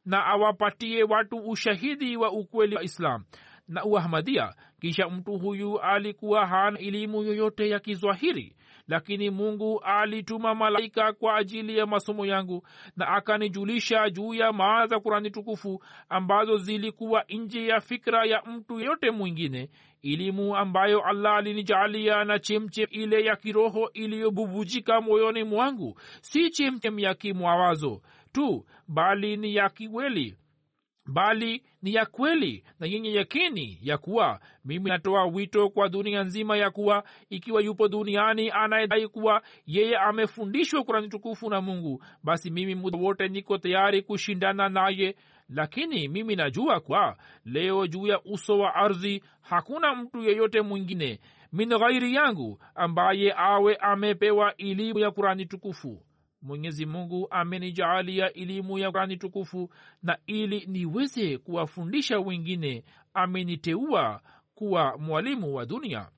[0.05, 3.24] na awapatie watu ushahidi wa ukweli wa islam
[3.72, 4.54] na uahmadia.
[4.82, 8.56] Kisha mtu huyu alikuwa hana elimu yoyote ya kizwahiri
[8.88, 12.68] lakini mungu alituma malaika kwa ajili ya masomo yangu
[12.98, 18.80] na akanijulisha juu ya maana za kurani tukufu ambazo zilikuwa nje ya fikra ya mtu
[18.80, 19.70] yeyote mwingine
[20.04, 27.14] elimu ambayo allah alinijalia na chemchem ile ya kiroho iliyobubujika moyoni mwangu si chemchem ya
[27.14, 28.02] kimwawazo
[28.32, 30.36] tu bali ni ya kiweli
[31.12, 36.57] bali ni ya kweli na yenye yakini ya kuwa mimi natoa wito kwa dunia nzima
[36.57, 42.76] ya kuwa ikiwa yupo duniani anayedai kuwa yeye amefundishwa kurani tukufu na mungu basi mimi
[42.76, 45.16] muda wote niko tayari kushindana naye.
[45.49, 51.20] Lakini mimi najua kwa leo juu ya uso wa ardhi hakuna mtu yeyote mwingine
[51.53, 56.03] min ghairi yangu ambaye awe amepewa elimu ya kurani tukufu
[56.42, 59.70] mwenyezi mungu amenijaalia elimu ya kurani tukufu
[60.04, 62.84] na ili niweze kuwafundisha wengine
[63.14, 64.22] ameniteua
[64.56, 66.10] kuwa mwalimu wa dunia.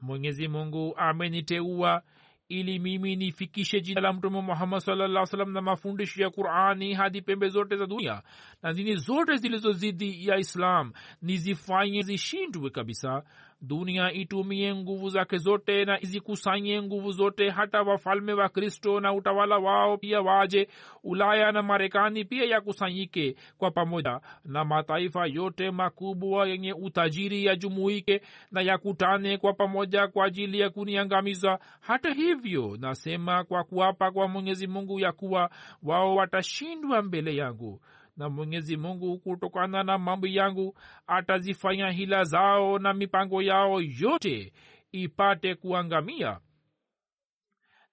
[0.00, 2.02] Mwenyezi mungu ameniteua
[2.48, 7.48] ili mimi nifikishe jina la mtume muhammad salaa salam na mafundisho ya qurani hadi pembe
[7.48, 8.22] zote za dunia
[8.62, 13.22] na dini zote zilizo zidi ya islam nizifanye zishindwe kabisa
[13.60, 19.58] dunia itumie nguvu zake zote na izikusanye nguvu zote hata wafalme wa kristo na utawala
[19.58, 20.68] wao pia waje
[21.04, 28.60] ulaya na marekani pia yakusanyike kwa pamoja na mataifa yote makubwa yenye utajiri yajumuike na
[28.60, 31.58] yakutane kwa pamoja kwa ajili ya kuniangamiza.
[31.80, 35.50] Hata hivyo nasema kwa kuapa kwa mwenyezi mungu ya kuwa
[35.82, 37.80] wao watashindwa mbele yangu
[38.16, 44.52] na mwenyezi mungu kutokana na mambo yangu atazifanya hila zao na mipango yao yote
[44.92, 46.40] ipate kuangamia.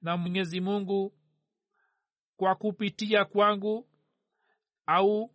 [0.01, 1.13] Na mwenyezi mungu
[2.37, 3.87] kwa kupitia kwangu
[4.85, 5.31] au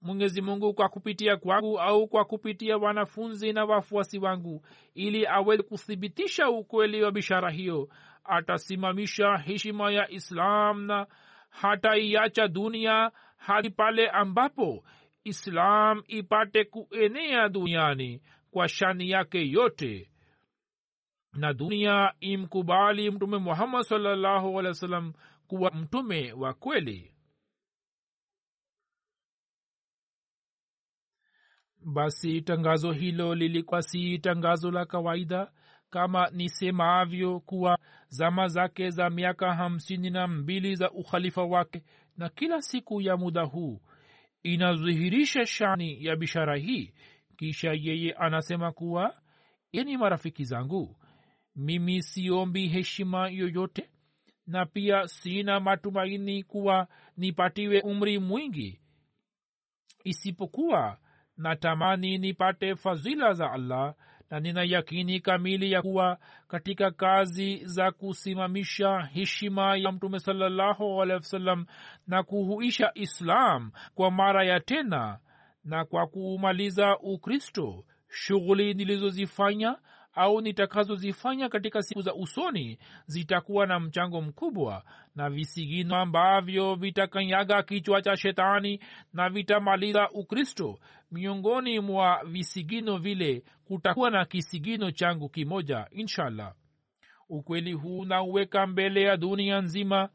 [0.00, 6.50] mwenyezi mungu kwa kupitia kwangu au kwa kupitia wanafunzi na wafuasi wangu ili aweze kuthibitisha
[6.50, 7.88] ukweli wa bishara hiyo
[8.24, 11.06] atasimamisha heshima ya islam na
[11.50, 13.10] hataiacha dunia
[13.42, 14.84] hadi pale ambapo
[15.24, 20.10] islam ipate kuenea duniani kwa shani yake yote.
[21.32, 25.12] Na dunia imkubali mtume muhammad salllahu alehi wa sallam
[25.46, 27.14] kuwa mtume wa kweli.
[31.84, 35.52] Basi tangazo hilo lilikuwa si tangazo la kawaida
[35.90, 37.78] kama nisemavyo kuwa
[38.08, 41.82] zama zake za miaka hamsini na mbili za ukhalifa wake
[42.16, 43.80] na kila siku ya muda huu
[44.42, 46.94] inadhihirisha shani ya bishara hii
[47.36, 49.20] kisha yeye anasema kuwa
[49.72, 50.96] yani marafiki zangu
[51.56, 53.90] mimi siombi heshima yoyote
[54.46, 58.80] na pia sina matumaini kuwa nipatiwe umri mwingi
[60.04, 60.98] isipokuwa
[61.36, 63.94] natamani nipate fadhila za allah
[64.32, 66.18] na nina yakini kamili ya kuwa
[66.48, 71.04] katika kazi za kusimamisha heshima ya mtume salallahu
[72.06, 75.18] na kuhuisha islam kwa mara ya tena
[75.64, 79.76] na kwa kuumaliza ukristo shughuli nilizozifanya
[80.14, 84.84] au nitakazozifanya katika siku za usoni zitakuwa na mchango mkubwa
[85.16, 88.80] na visigino ambavyo vitakanyaga kichwa cha shetani
[89.12, 90.78] na vitamaliza ukristo.
[91.10, 96.54] Miongoni mwa visigino vile kutakuwa na kisigino changu kimoja inshallah.
[97.28, 100.08] Ukweli huu nauweka mbele ya dunia nzima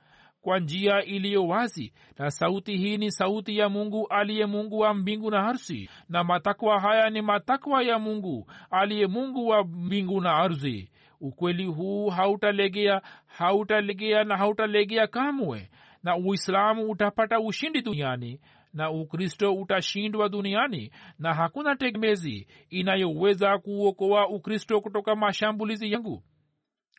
[0.48, 5.32] kwa njia iliyo wazi na sauti hii ni sauti ya mungu aliye mungu wa mbingu
[5.32, 5.89] na ardhi.
[6.10, 10.89] Na matakwa haya ni matakwa ya mungu aliye mungu wa mbingu na ardhi.
[11.22, 15.70] Ukweli huu hautalegea hautalegea na hautalegea kamwe.
[16.04, 18.39] Na uislamu utapata ushindi duniani
[18.74, 26.24] na ukristo utashindwa duniani na hakuna tegemezi inayoweza kuokoa ukristo kutoka mashambulizi yangu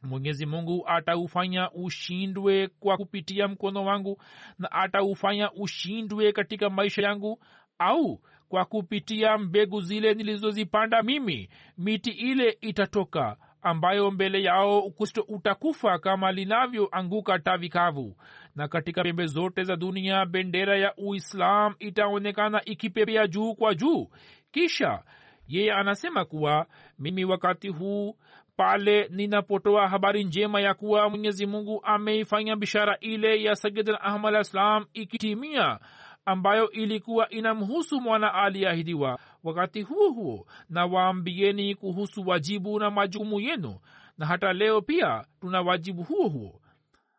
[0.02, 4.22] mwenyezi mungu ataufanya ushindwe kwa kupitia mkono wangu
[4.58, 7.42] na ataufanya ushindwe katika maisha yangu
[7.78, 15.98] au kwa kupitia mbegu zile nilizozipanda mimi miti ile itatoka ambayo mbele yao ukristo utakufa
[15.98, 18.16] kama linavyoanguka tavi kavu
[18.56, 24.08] na katika pembe zote za dunia bendera ya uislam itaonekana ikipepea juu kwa juu.
[24.50, 25.02] Kisha
[25.48, 26.66] yeye anasema kuwa
[26.98, 28.16] mimi wakati huu
[28.58, 34.44] pale ninapotoa habari njema ya kuwa mwenyezi mungu ameifanya bishara ile ya sayidina ahmad alah
[34.44, 35.78] salam ikitimia
[36.26, 39.18] ambayo ilikuwa inamhusu mwana aliyeahidiwa.
[39.44, 43.78] Wakati huo huo na waambieni kuhusu wajibu na majukumu yenu
[44.18, 46.60] na hata leo pia tuna wajibu huo huo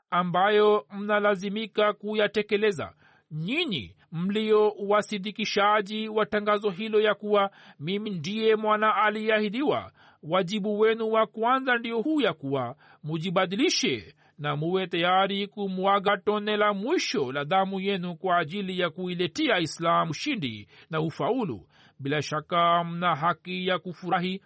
[0.09, 2.93] ambayo mnalazimika kuyatekeleza.
[3.31, 9.91] Nyinyi mlio wasidikishaji wa tangazo hilo ya kuwa mimi ndiye mwana aliyeahidiwa
[10.23, 16.73] wajibu wenu wa kwanza ndio huu ya kuwa mujibadilishe na muwe tayari kumwaga tone la
[16.73, 21.67] mwisho la damu yenu kwa ajili ya kuiletia islamu ushindi na ufaulu.
[21.99, 24.41] Bila shaka mna haki ya kufurahi.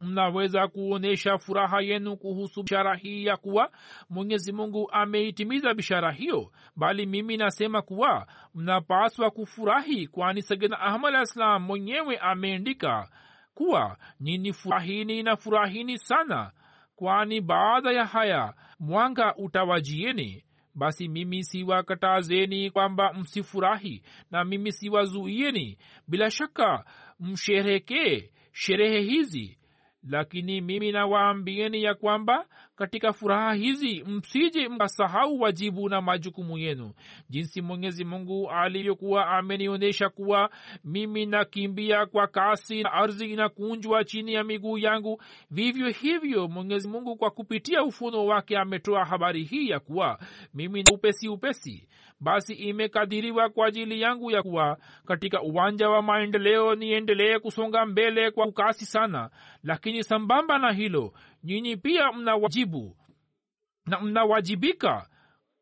[0.00, 3.70] Mnaweza kuonyesha furaha yenu kuhusu bishara hii ya kuwa
[4.10, 6.52] mwenyezi mungu ameitimiza bishara hiyo.
[6.76, 13.08] Bali mimi nasema kuwa mnapaswa kufurahi kwani sagina ahmad alah salam mwenyewe ameandika
[13.54, 16.52] kuwa nyini furahini na furahini sana
[16.96, 20.44] kwani baada ya haya mwanga utawajieni.
[20.74, 25.78] Basi mimi siwakatazeni kwamba msifurahi na mimi siwazuieni.
[26.08, 26.84] Bila shaka
[27.20, 29.58] msherekee sherehe hizi
[30.08, 32.46] lakini mimi nawaambieni ya kwamba
[32.76, 36.92] katika furaha hizi msije mkasahau wajibu na majukumu yenu.
[37.30, 40.50] Jinsi mwenyezi mungu alivyokuwa amenionyesha kuwa
[40.84, 47.16] mimi nakimbia kwa kasi na ardhi inakunjwa chini ya miguu yangu vivyo hivyo mwenyezi mungu
[47.16, 50.18] kwa kupitia ufuno wake ametoa habari hii ya kuwa
[50.54, 51.88] mimi upesi upesi
[52.20, 58.46] basi imekadiriwa kwa ajili yangu ya kuwa katika uwanja wa maendeleo niendelee kusonga mbele kwa
[58.46, 59.30] ukasi sana.
[59.62, 61.12] Lakini sambamba na hilo
[61.44, 62.96] nyinyi pia mna wajibu
[63.86, 65.08] na mnawajibika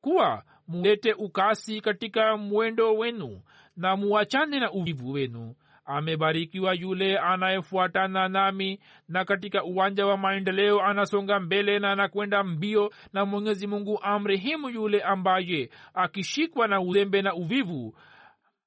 [0.00, 3.40] kuwa mulete ukasi katika mwendo wenu
[3.76, 5.54] na muachane na uvivu wenu
[5.84, 13.24] amebarikiwa yule anayefuatana nami na katika uwanja wa maendeleo anasonga mbele na anakwenda mbio na
[13.24, 17.94] mwenyezi mungu amrehemu yule ambaye akishikwa na uzembe na uvivu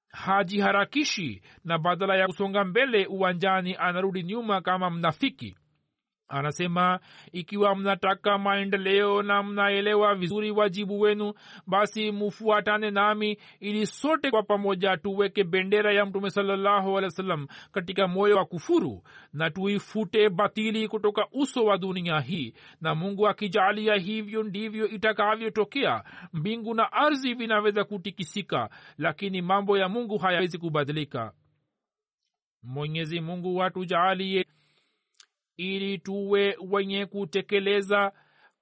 [0.09, 5.55] hajiharakishi na badala ya kusonga mbele uwanjani anarudi nyuma kama mnafiki
[6.28, 6.99] anasema
[7.32, 11.34] ikiwa mnataka maendeleo na mnaelewa vizuri wajibu wenu
[11.67, 17.47] basi mufuatane nami ili sote kwa pamoja tuweke bendera ya mtume salallahu alehi wa sallam
[17.71, 19.03] katika moyo wa kufuru
[19.34, 22.53] na tuifute batili kutoka uso wa dunia hii.
[22.82, 26.03] Na mungu akijalia hivyo ndivyo itakavyotokea.
[26.34, 31.32] Mbingu na ardhi vinaweza kutikisika lakini mambo ya mungu hayawezi kubadilika.
[32.63, 34.45] Mwenyezi mungu watujaalie
[35.58, 38.12] ili tuwe wenye kutekeleza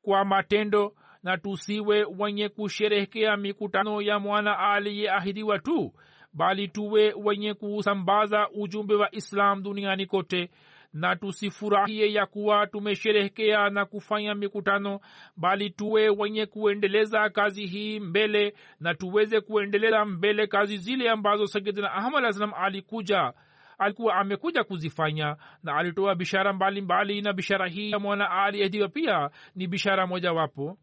[0.01, 5.93] kwa matendo na tusiwe wenye kusherehekea mikutano ya mwana aliyeahidiwa tu
[6.33, 10.49] bali tuwe wenye kusambaza ujumbe wa islam duniani kote
[10.93, 14.99] na tusifurahie ya kuwa tumesherehekea na kufanya mikutano
[15.37, 21.91] bali tuwe wenye kuendeleza kazi hii mbele na tuweze kuendeleza mbele kazi zile ambazo sayidina
[21.93, 23.33] ahmad salam alikuja
[23.77, 25.37] alikuwa amekuja kuzifanya.
[25.63, 30.77] Na alitoa bishara mbalimbali mbali, na bishara hii mwana aliahidiwa pia ni bishara mojawapo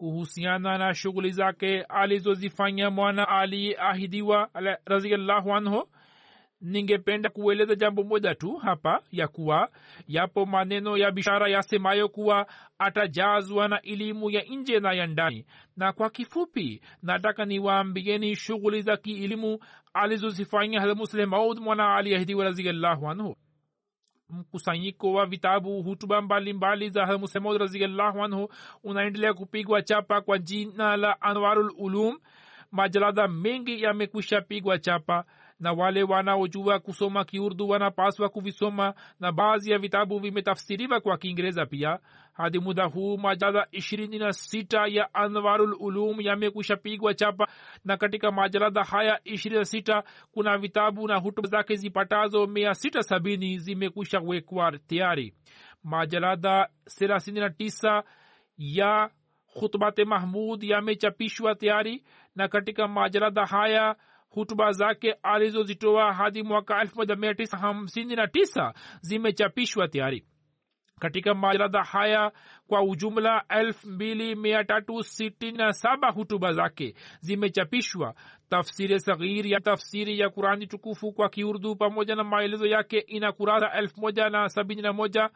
[0.00, 4.50] kuhusiana na shughuli zake alizozifanya mwana aliyeahidiwa
[4.84, 5.88] raziallahu anhu
[6.60, 9.70] ningependa kueleza jambo moja tu hapa ya kuwa
[10.08, 12.46] yapo maneno ya bishara yasemayo kuwa
[12.78, 15.46] atajazwa na elimu ya nje na ya ndani.
[15.76, 19.58] Na kwa kifupi nataka niwaambieni shughuli za kielimu
[19.94, 23.36] alizozifanya hamuslemaud mwana aliahidiwa raziallahu anhu.
[24.30, 28.48] Mkusanyiko wa vitabu hutuba mbalimbali za hamuslemaud raziallahu anhu
[28.84, 32.18] unaendelea kupigwa chapa kwa jina la anwarul ulum.
[32.72, 35.24] Majalada mengi yamekwisha pigwa chapa
[35.60, 41.98] na wale wanaojua kusoma kiurdu wanapaswa kuvisoma na baadhi ya vitabu vimetafsiriwa kwa kiingereza pia.
[42.32, 47.48] Hadi muda huu majalada ishirini na sita ya anwarul ulum yamekwisha pigwa chapa
[47.84, 50.02] na katika majalada haya ishirini na sita
[50.32, 55.34] kuna vitabu na hutuba zake zipatazo mia sita sabini zimekwisha wekwa tayari.
[55.84, 58.02] Majalada thelathini na tisa
[58.58, 59.10] ya
[59.58, 62.04] khutbate mahmud yamechapishwa tayari
[62.36, 63.96] na katika majalada haya
[64.30, 70.24] hutuba zake alizozitoa hadi mwaka 1959 zimechapishwa tayari.
[71.00, 72.32] Katika majarada haya
[72.66, 78.14] kwa ujumla 2367 hutuba zake zimechapishwa.
[78.48, 83.66] Tafsiri saghir ya tafsiri ya kurani tukufu kwa kiurdu pamoja na maelezo yake ina kurasa
[83.80, 85.30] 171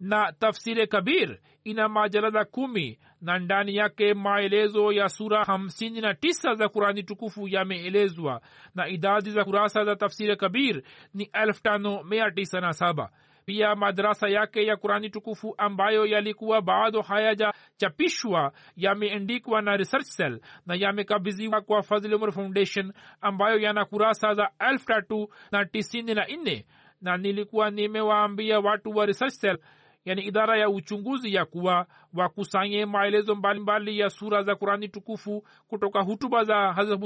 [0.00, 6.54] na tafsiri kabir ina majalada kumi na ndani yake maelezo ya sura hamsini na tisa
[6.54, 8.40] za kurani tukufu yameelezwa
[8.74, 10.82] na idadi za kurasa za tafsiri kabir
[11.14, 13.10] ni elfu tano mia tisa na saba.
[13.44, 20.74] Pia madarasa yake ya kurani tukufu ambayo yalikuwa bado hayajachapishwa yameandikwa na research cell na
[20.74, 26.66] yamekabidhiwa kwa fadhili umar foundation ambayo yana kurasa za elfu tatu na tisini na nne.
[27.00, 29.58] Na nilikuwa nimewaambia watu wa research cell
[30.04, 36.00] yani idara ya uchunguzi ya kuwa wakusanye maelezo mbalimbali ya sura za kurani tukufu kutoka
[36.02, 37.00] hutuba za hazrat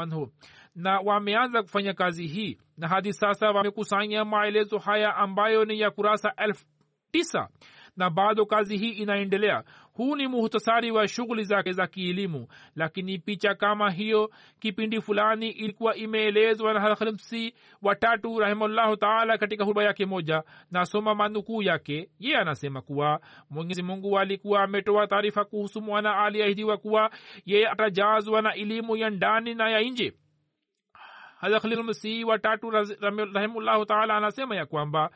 [0.00, 0.32] anhu.
[0.74, 6.32] Na wameanza kufanya kazi hii na hadi sasa wamekusanya maelezo haya ambayo ni ya kurasa
[6.36, 6.64] elfu
[7.10, 7.48] tisa
[7.96, 9.64] na bado kazi hii inaendelea.
[9.92, 12.46] Huu ni muhtasari wa shughuli zake za kielimu.
[12.76, 19.84] Lakini picha kama hiyo kipindi fulani ilikuwa imeelezwa na halkhamsi watatu rahimahullahu taala katika hutuba
[19.84, 20.42] yake moja.
[20.70, 22.08] Nasoma manukuu yake.
[22.18, 23.20] Ye anasema kuwa
[23.50, 27.10] mwenyezi mungu alikuwa ametoa taarifa kuhusu mwana aliahidiwa kuwa
[27.46, 30.12] yeye atajazwa na elimu ya ndani na ya nje
[31.42, 32.70] hadakhlilmasihi watatu
[33.34, 35.10] rahimullahu taala anasema ya kwamba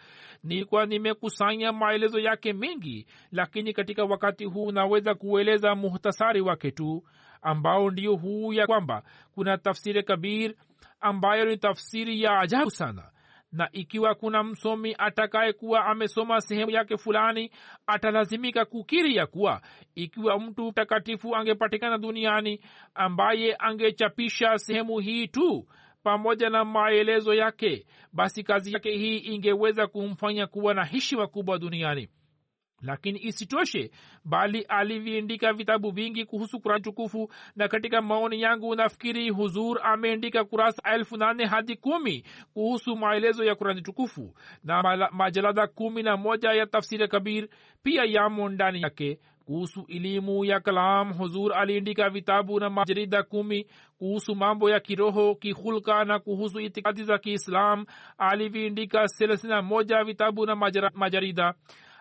[0.45, 7.03] nilikuwa nimekusanya maelezo yake mengi lakini katika wakati huu naweza kueleza muhtasari wake tu
[7.43, 9.03] ambao ndio huu ya kwamba
[9.35, 10.55] kuna tafsiri kabir
[11.01, 13.11] ambayo ni tafsiri ya ajabu sana.
[13.53, 17.51] Na ikiwa kuna msomi atakaye kuwa amesoma sehemu yake fulani
[17.87, 19.61] atalazimika kukiri ya kuwa
[19.95, 22.61] ikiwa mtu mtakatifu angepatikana duniani
[22.95, 25.67] ambaye angechapisha sehemu hii tu
[26.07, 32.09] pamoja na maelezo yake basi kazi yake hii ingeweza kumfanya kuwa na heshima kubwa duniani.
[32.83, 33.91] Lakini isitoshe
[34.25, 40.83] bali aliviandika vitabu vingi kuhusu kurani tukufu na katika maoni yangu nafikiri huzur ameandika kurasa
[40.95, 44.35] elfu nane hadi kumi kuhusu maelezo ya kurani tukufu
[44.65, 47.49] na majalada kumi na moja ya tafsiri kabir
[47.83, 53.67] pia yamo ndani yake kuhusu elimu ya kalam huzur aliandika vitabu na majarida kumi.
[53.99, 57.87] Kuhusu mambo ya kiroho kihulka na kuhusu itikadi za kiislam
[58.19, 60.57] aliviandika thelathini moja vitabu na
[60.95, 61.55] majarida.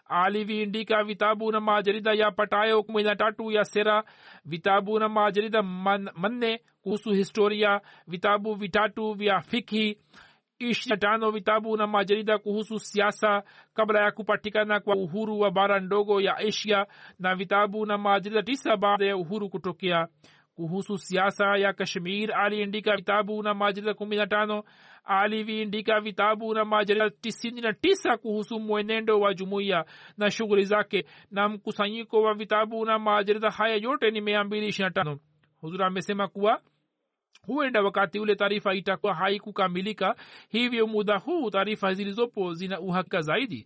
[0.10, 4.04] Aliviandika vitabu na majarida yapatayo kumi na tatu ya sera
[4.46, 6.62] vitabu na majarida man, manne.
[6.82, 9.98] Kuhusu historia vitabu vitatu vya fikhi
[10.60, 13.44] ishirini tano vitabu na majarida kuhusu siasa
[13.74, 16.86] kabla ya kupatikana kwa uhuru wa bara ndogo ya asia
[17.20, 20.08] na vitabu na majarida tisa baada ya uhuru kutokea.
[20.56, 24.64] Kuhusu siasa ya kashmir aliandika vitabu na majarida kumi na tano
[25.04, 29.86] aliviandika vitabu na majarida tisini na tisa kuhusu mwenendo wa jumuiya
[30.18, 34.92] na shughuli zake na mkusanyiko wa vitabu na majarida haya yote ni mia mbili ishirina
[34.92, 35.20] tano
[35.62, 36.62] huzura amesema kuwa
[37.46, 40.16] huenda wakati ule taarifa itakuwa haikukamilika
[40.50, 43.66] hivyo muda huu taarifa zilizopo zina uhakika zaidi.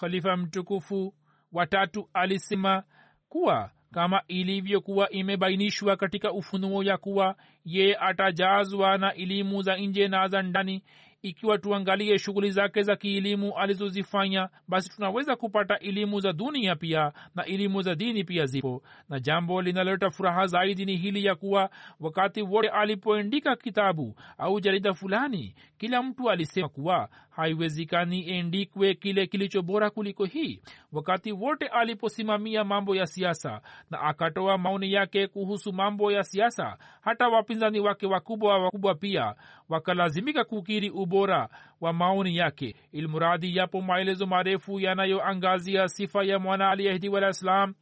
[0.00, 1.14] Khalifa mtukufu
[1.52, 2.82] watatu alisema
[3.28, 10.28] kuwa kama ilivyokuwa imebainishwa katika ufunuo ya kuwa ye atajazwa na elimu za nje na
[10.28, 10.82] za ndani
[11.22, 17.44] ikiwa tuangalie shughuli zake za kielimu alizozifanya basi tunaweza kupata elimu za dunia pia na
[17.44, 18.82] elimu za dini pia zipo.
[19.08, 24.94] Na jambo linaloleta furaha zaidi ni hili ya kuwa wakati wote alipoandika kitabu au jarida
[24.94, 27.08] fulani kila mtu alisema kuwa
[27.40, 30.60] haiwezekani endikwe kile kilicho bora kuliko hii.
[30.92, 33.60] Wakati wote aliposimamia mambo ya siasa
[33.90, 39.34] na akatoa maoni yake kuhusu mambo ya siasa hata wapinzani wake wakubwa wakubwa pia
[39.68, 41.48] wakalazimika kukiri ubora
[41.80, 42.74] wa maoni yake.
[42.92, 47.74] Ilmuradi yapo maelezo marefu yanayoangazia sifa ya mwana aliyehidiwa alah salam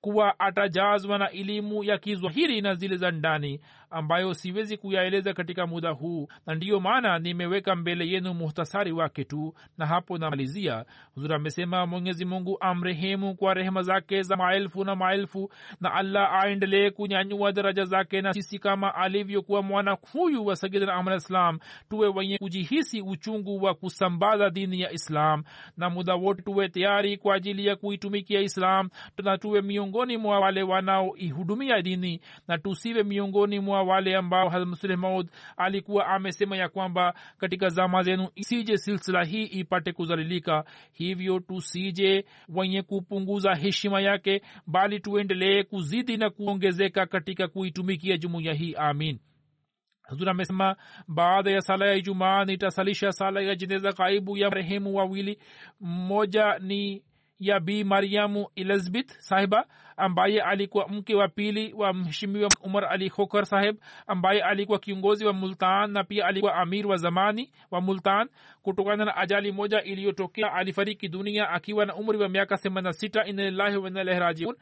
[0.00, 3.60] kuwa atajazwa na elimu ya kizwahiri na zile za ndani
[3.90, 9.54] ambayo siwezi kuyaeleza katika muda huu na ndiyo maana nimeweka mbele yenu muhtasari wake tu
[9.78, 10.84] na hapo namalizia.
[11.14, 16.90] Huzur amesema mwenyezi mungu amrehemu kwa rehema zake za maelfu na maelfu na allah aendelee
[16.90, 21.58] kunyanyua daraja zake na sisi kama alivyokuwa mwana huyu wa sagidna ahmad islam
[21.90, 25.44] tuwe wenye kujihisi uchungu wa kusambaza dini ya islam
[25.76, 28.88] na muda wote tuwe tayari kwa ajili ya kuitumikia islam
[29.22, 35.28] na tuwe miongoni mwa wale wanaoihudumia dini na tusiwe miongoni mwa wale ambao hazmsleh maud
[35.56, 40.64] alikuwa amesema ya kwamba katika zama zenu isije silsila hii ipate kuzalilika.
[40.92, 48.74] Hivyo tusije wenye kupunguza heshima yake bali tuendelee kuzidi na kuongezeka katika kuitumikia jumuiya hii.
[48.74, 49.18] Amin.
[50.02, 50.76] Hazur amesema
[51.08, 55.38] baada ya sala ya ijumaa nitasalisha sala ya jeneza kaibu ya marehemu wawili.
[55.80, 57.02] Mmoja ni
[57.40, 59.66] ya bi mariamu elizabeth sahiba
[59.96, 63.76] ambaye alikuwa mke wa pili wa mheshimiwa umar ali khokar saheb
[64.06, 68.28] ambaye alikuwa kiongozi wa multan na pia alikuwa amir wa zamani wa multan.
[68.62, 73.88] Kutokana na ajali moja iliyotokea alifariki dunia akiwa na umri wa miaka 86 inalillahi wa
[73.88, 74.56] inna rajiun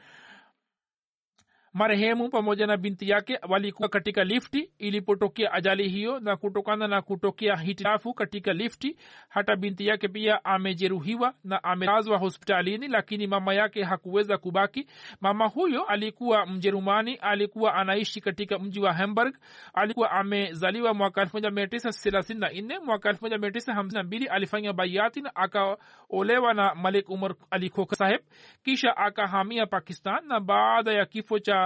[1.74, 7.56] marehemu pamoja na binti yake walikuwa katika lifti ilipotokea ajali hiyo na kutokana na kutokea
[7.56, 8.96] hitilafu katika lifti
[9.28, 14.86] hata binti yake pia amejeruhiwa na amelazwa hospitalini lakini mama yake hakuweza kubaki.
[15.20, 19.36] Mama huyo alikuwa mjerumani alikuwa anaishi katika mji wa hamburg.
[19.74, 27.96] Alikuwa amezaliwa mwaka 1934 mwaka 1952 alifanya bayati na akaolewa na malik umar ali khoka
[27.96, 28.20] saheb
[28.64, 31.61] kisha akahamia pakistan na baada ya kifo cha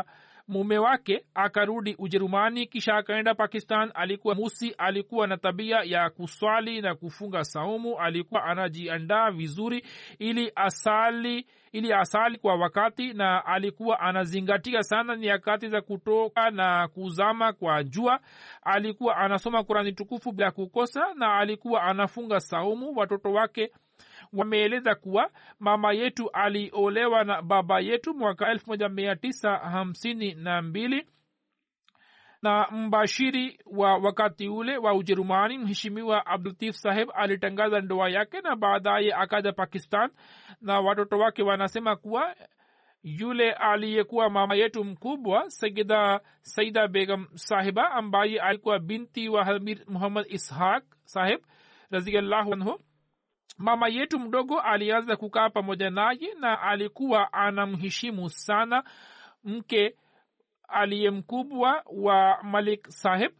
[0.49, 3.91] mume wake akarudi ujerumani kisha akaenda pakistan.
[3.95, 7.99] Alikuwa musi alikuwa na tabia ya kuswali na kufunga saumu.
[7.99, 9.87] Alikuwa anajiandaa vizuri
[10.19, 17.53] ili asali ili asali kwa wakati na alikuwa anazingatia sana nyakati za kutoka na kuzama
[17.53, 18.21] kwa jua.
[18.63, 22.93] Alikuwa anasoma kurani tukufu bila kukosa na alikuwa anafunga saumu.
[22.97, 23.73] Watoto wake
[24.33, 30.63] wameeleza kuwa mama yetu aliolewa na baba yetu mwaka elfu moja mia tisa hamsini na
[32.43, 39.15] na mbashiri wa wakati ule wa ujerumani mheshimiwa abdulatif saheb alitangaza ndoa yake na baadaye
[39.15, 40.11] akaja pakistan
[40.61, 42.37] na watoto wake wanasema kuwa
[43.03, 50.27] yule aliyekuwa mama yetu mkubwa sayida saida begam sahiba ambaye alikuwa binti wa hamir muhammad
[50.29, 51.41] ishaq saheb
[51.91, 52.81] raziallahu anhu
[53.59, 58.85] mama yetu mdogo alianza kukaa pamoja naye na alikuwa anamheshimu sana
[59.45, 59.97] mke
[60.69, 63.33] aliye mkubwa wa malik saheb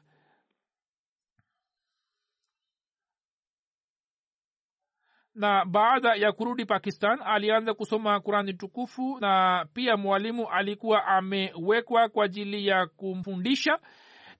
[5.35, 12.25] na baada ya kurudi pakistan alianza kusoma kurani tukufu na pia mwalimu alikuwa amewekwa kwa
[12.25, 13.79] ajili ya kumfundisha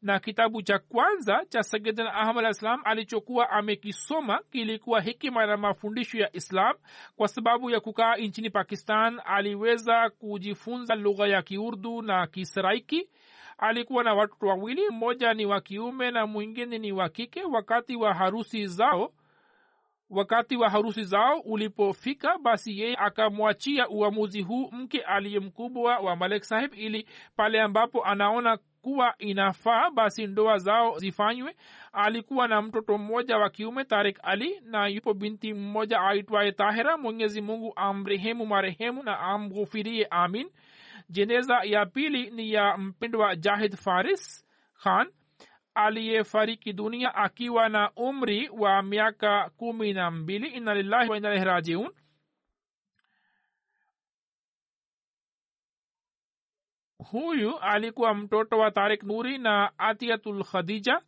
[0.03, 6.19] na kitabu cha kwanza cha sayidina ahmad alah salam alichokuwa amekisoma kilikuwa hikima na mafundisho
[6.19, 6.75] ya islam.
[7.17, 13.09] Kwa sababu ya kukaa nchini pakistan aliweza kujifunza lugha ya kiurdu na kisraiki
[13.59, 17.43] alikuwa na watoto wawili mmoja ni wa kiume na mwingine ni wa kike.
[17.45, 19.13] Wakati wa harusi zao
[20.11, 26.43] wakati wa harusi zao ulipofika basi yeye akamwachia uamuzi huu mke aliye mkubwa wa malek
[26.45, 31.57] sahib ili pale ambapo anaona kuwa inafaa basi ndoa zao zifanywe.
[31.93, 36.97] Alikuwa na mtoto mmoja wa kiume tarik ali na yupo binti mmoja aitwaye tahira.
[36.97, 40.51] Mwenyezi mungu amrehemu marehemu na amghufirie amin.
[41.09, 44.45] Jeneza ya pili ni ya mpendwa jahid faris
[44.83, 45.11] khan
[45.75, 50.49] aliyefariki dunia akiwa na umri wa miaka kumi na mbili.
[50.49, 51.91] Ina lillahi wa inalaihi rajiun
[57.11, 61.01] huyu alikuwa mtoto wa tarik nuri na atiatul khadija.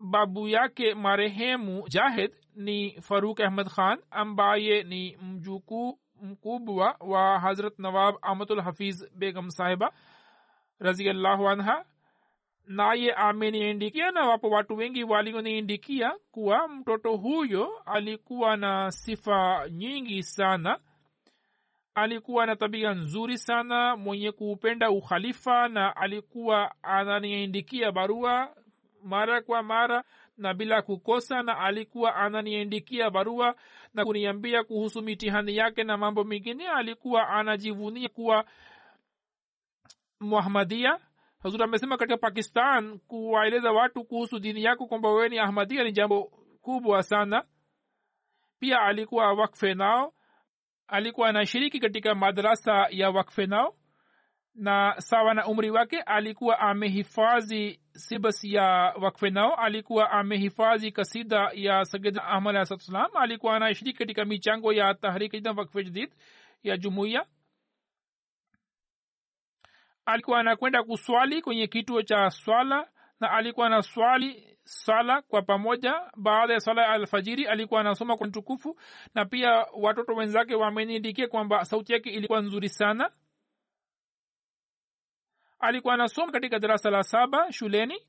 [0.00, 8.14] Babu yake marehemu jahid ni faruk ahmad khan ambaye ni mjukuu mkubwa wa hazrat nawab
[8.22, 9.92] amatul hafiz begam sahiba
[10.78, 11.84] raziallahu anha.
[12.66, 20.78] Naye ameniindikia na wapo watu wengi walioniindikia kuwa mtoto huyo alikuwa na sifa nyingi sana
[21.94, 28.54] alikuwa na tabia nzuri sana mwenye kuupenda ukhalifa na alikuwa ananiindikia barua
[29.04, 30.04] mara kwa mara
[30.38, 33.54] na bila kukosa na alikuwa ananiandikia barua
[33.94, 36.68] na kuniambia kuhusu mitihani yake na mambo mengine.
[36.68, 38.44] Alikuwa anajivunia kuwa
[40.20, 40.98] muhamadia
[41.42, 46.24] hazur amesema katika pakistan kuwaeleza watu kuhusu dini yako kwamba wewe ni ahmadia ni jambo
[46.62, 47.44] kubwa sana.
[48.58, 50.14] Pia alikuwa wakfe nao
[50.90, 53.74] alikuwa anashiriki katika madarasa ya wakfe nao
[54.54, 58.64] na sawa na umri wake alikuwa amehifadhi sibas ya
[59.00, 64.72] wakfe nao alikuwa amehifadhi kasida ya sayidna ahmad alah satu salam alikuwa anashiriki katika michango
[64.72, 66.10] ya tahriki wakfe jadid
[66.62, 67.26] ya jumuiya.
[70.06, 72.88] Alikuwa anakwenda kuswali kwenye kituo cha swala
[73.20, 76.02] na alikuwa na swali sala kwa pamoja.
[76.16, 78.78] Baada ya swala ya alfajiri alikuwa anasoma kwa tukufu
[79.14, 83.10] na pia watoto wenzake wameniindikia kwamba sauti yake ilikuwa nzuri sana.
[85.58, 88.06] Alikuwa anasoma katika darasa la saba shuleni.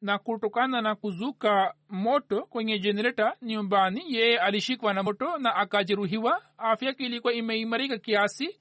[0.00, 6.42] Na kutokana na kuzuka moto kwenye jenereta nyumbani yeye alishikwa na moto na akajeruhiwa.
[6.58, 8.60] Afya yake ilikuwa imeimarika kiasi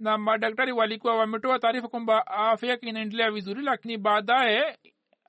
[0.00, 4.78] na madaktari walikuwa wametoa taarifa kwamba afya yake inaendelea vizuri lakini baadaye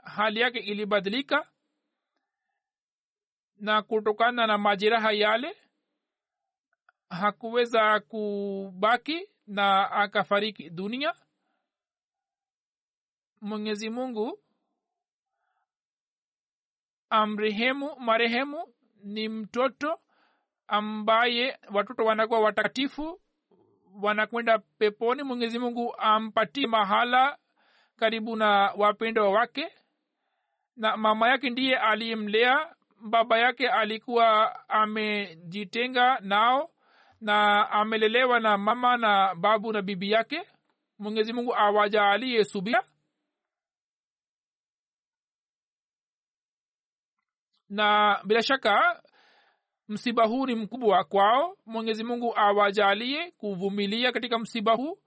[0.04, 1.50] hali yake ilibadilika
[3.58, 5.56] na kutokana na majeraha yale
[7.10, 11.14] hakuweza kubaki na akafariki dunia.
[13.42, 14.40] Mwenyezi mungu
[17.10, 20.00] amrehemu marehemu ni mtoto
[20.68, 23.22] ambaye watoto wanakuwa watakatifu
[24.02, 27.38] wanakwenda peponi mwenyezi mungu ampatie mahala
[27.96, 29.72] karibu na wapendwa wake.
[30.76, 36.72] Na mama yake ndiye aliyemlea baba yake alikuwa amejitenga nao
[37.22, 40.48] na amelelewa na mama na babu na bibi yake.
[41.00, 42.84] Mwenyezi mungu awajaalie subira.
[47.70, 49.04] Na bila shaka
[49.92, 51.58] msiba huu ni mkubwa kwao.
[51.66, 54.98] Mwenyezi mungu awajalie kuvumilia katika msiba huu.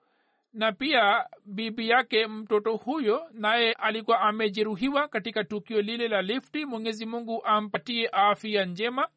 [0.52, 6.64] Na pia bibi yake mtoto huyo naye alikuwa amejeruhiwa katika tukio lile la lifti.
[6.64, 9.08] Mwenyezi mungu ampatie afya njema.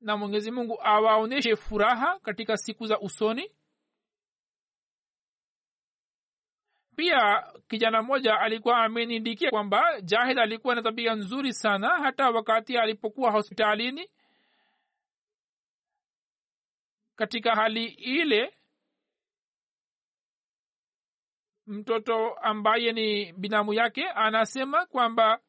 [0.00, 3.50] Na mwenyezi mungu awaonyeshe furaha katika siku za usoni.
[6.96, 13.30] Pia kijana mmoja alikuwa amenidikia kwamba jahid alikuwa na tabia nzuri sana hata wakati alipokuwa
[13.30, 14.08] hospitalini
[17.16, 18.54] katika hali ile
[21.66, 25.40] mtoto ambaye ni binamu yake anasema kwamba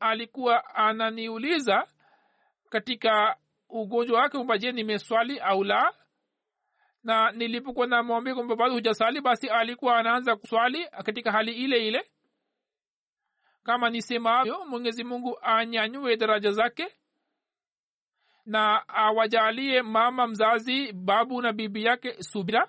[0.00, 1.88] alikuwa ananiuliza
[2.70, 3.36] katika
[3.68, 5.94] ugonjwa wake kwamba je nimeswali au la?
[7.02, 12.10] Na nilipokuwa namwambia kwamba bado hujasali basi alikuwa anaanza kuswali katika hali ile ile.
[13.62, 16.88] Kama nisemavyo mwenyezi mungu anyanyue daraja zake
[18.46, 22.68] na awajalie mama mzazi babu na bibi yake subira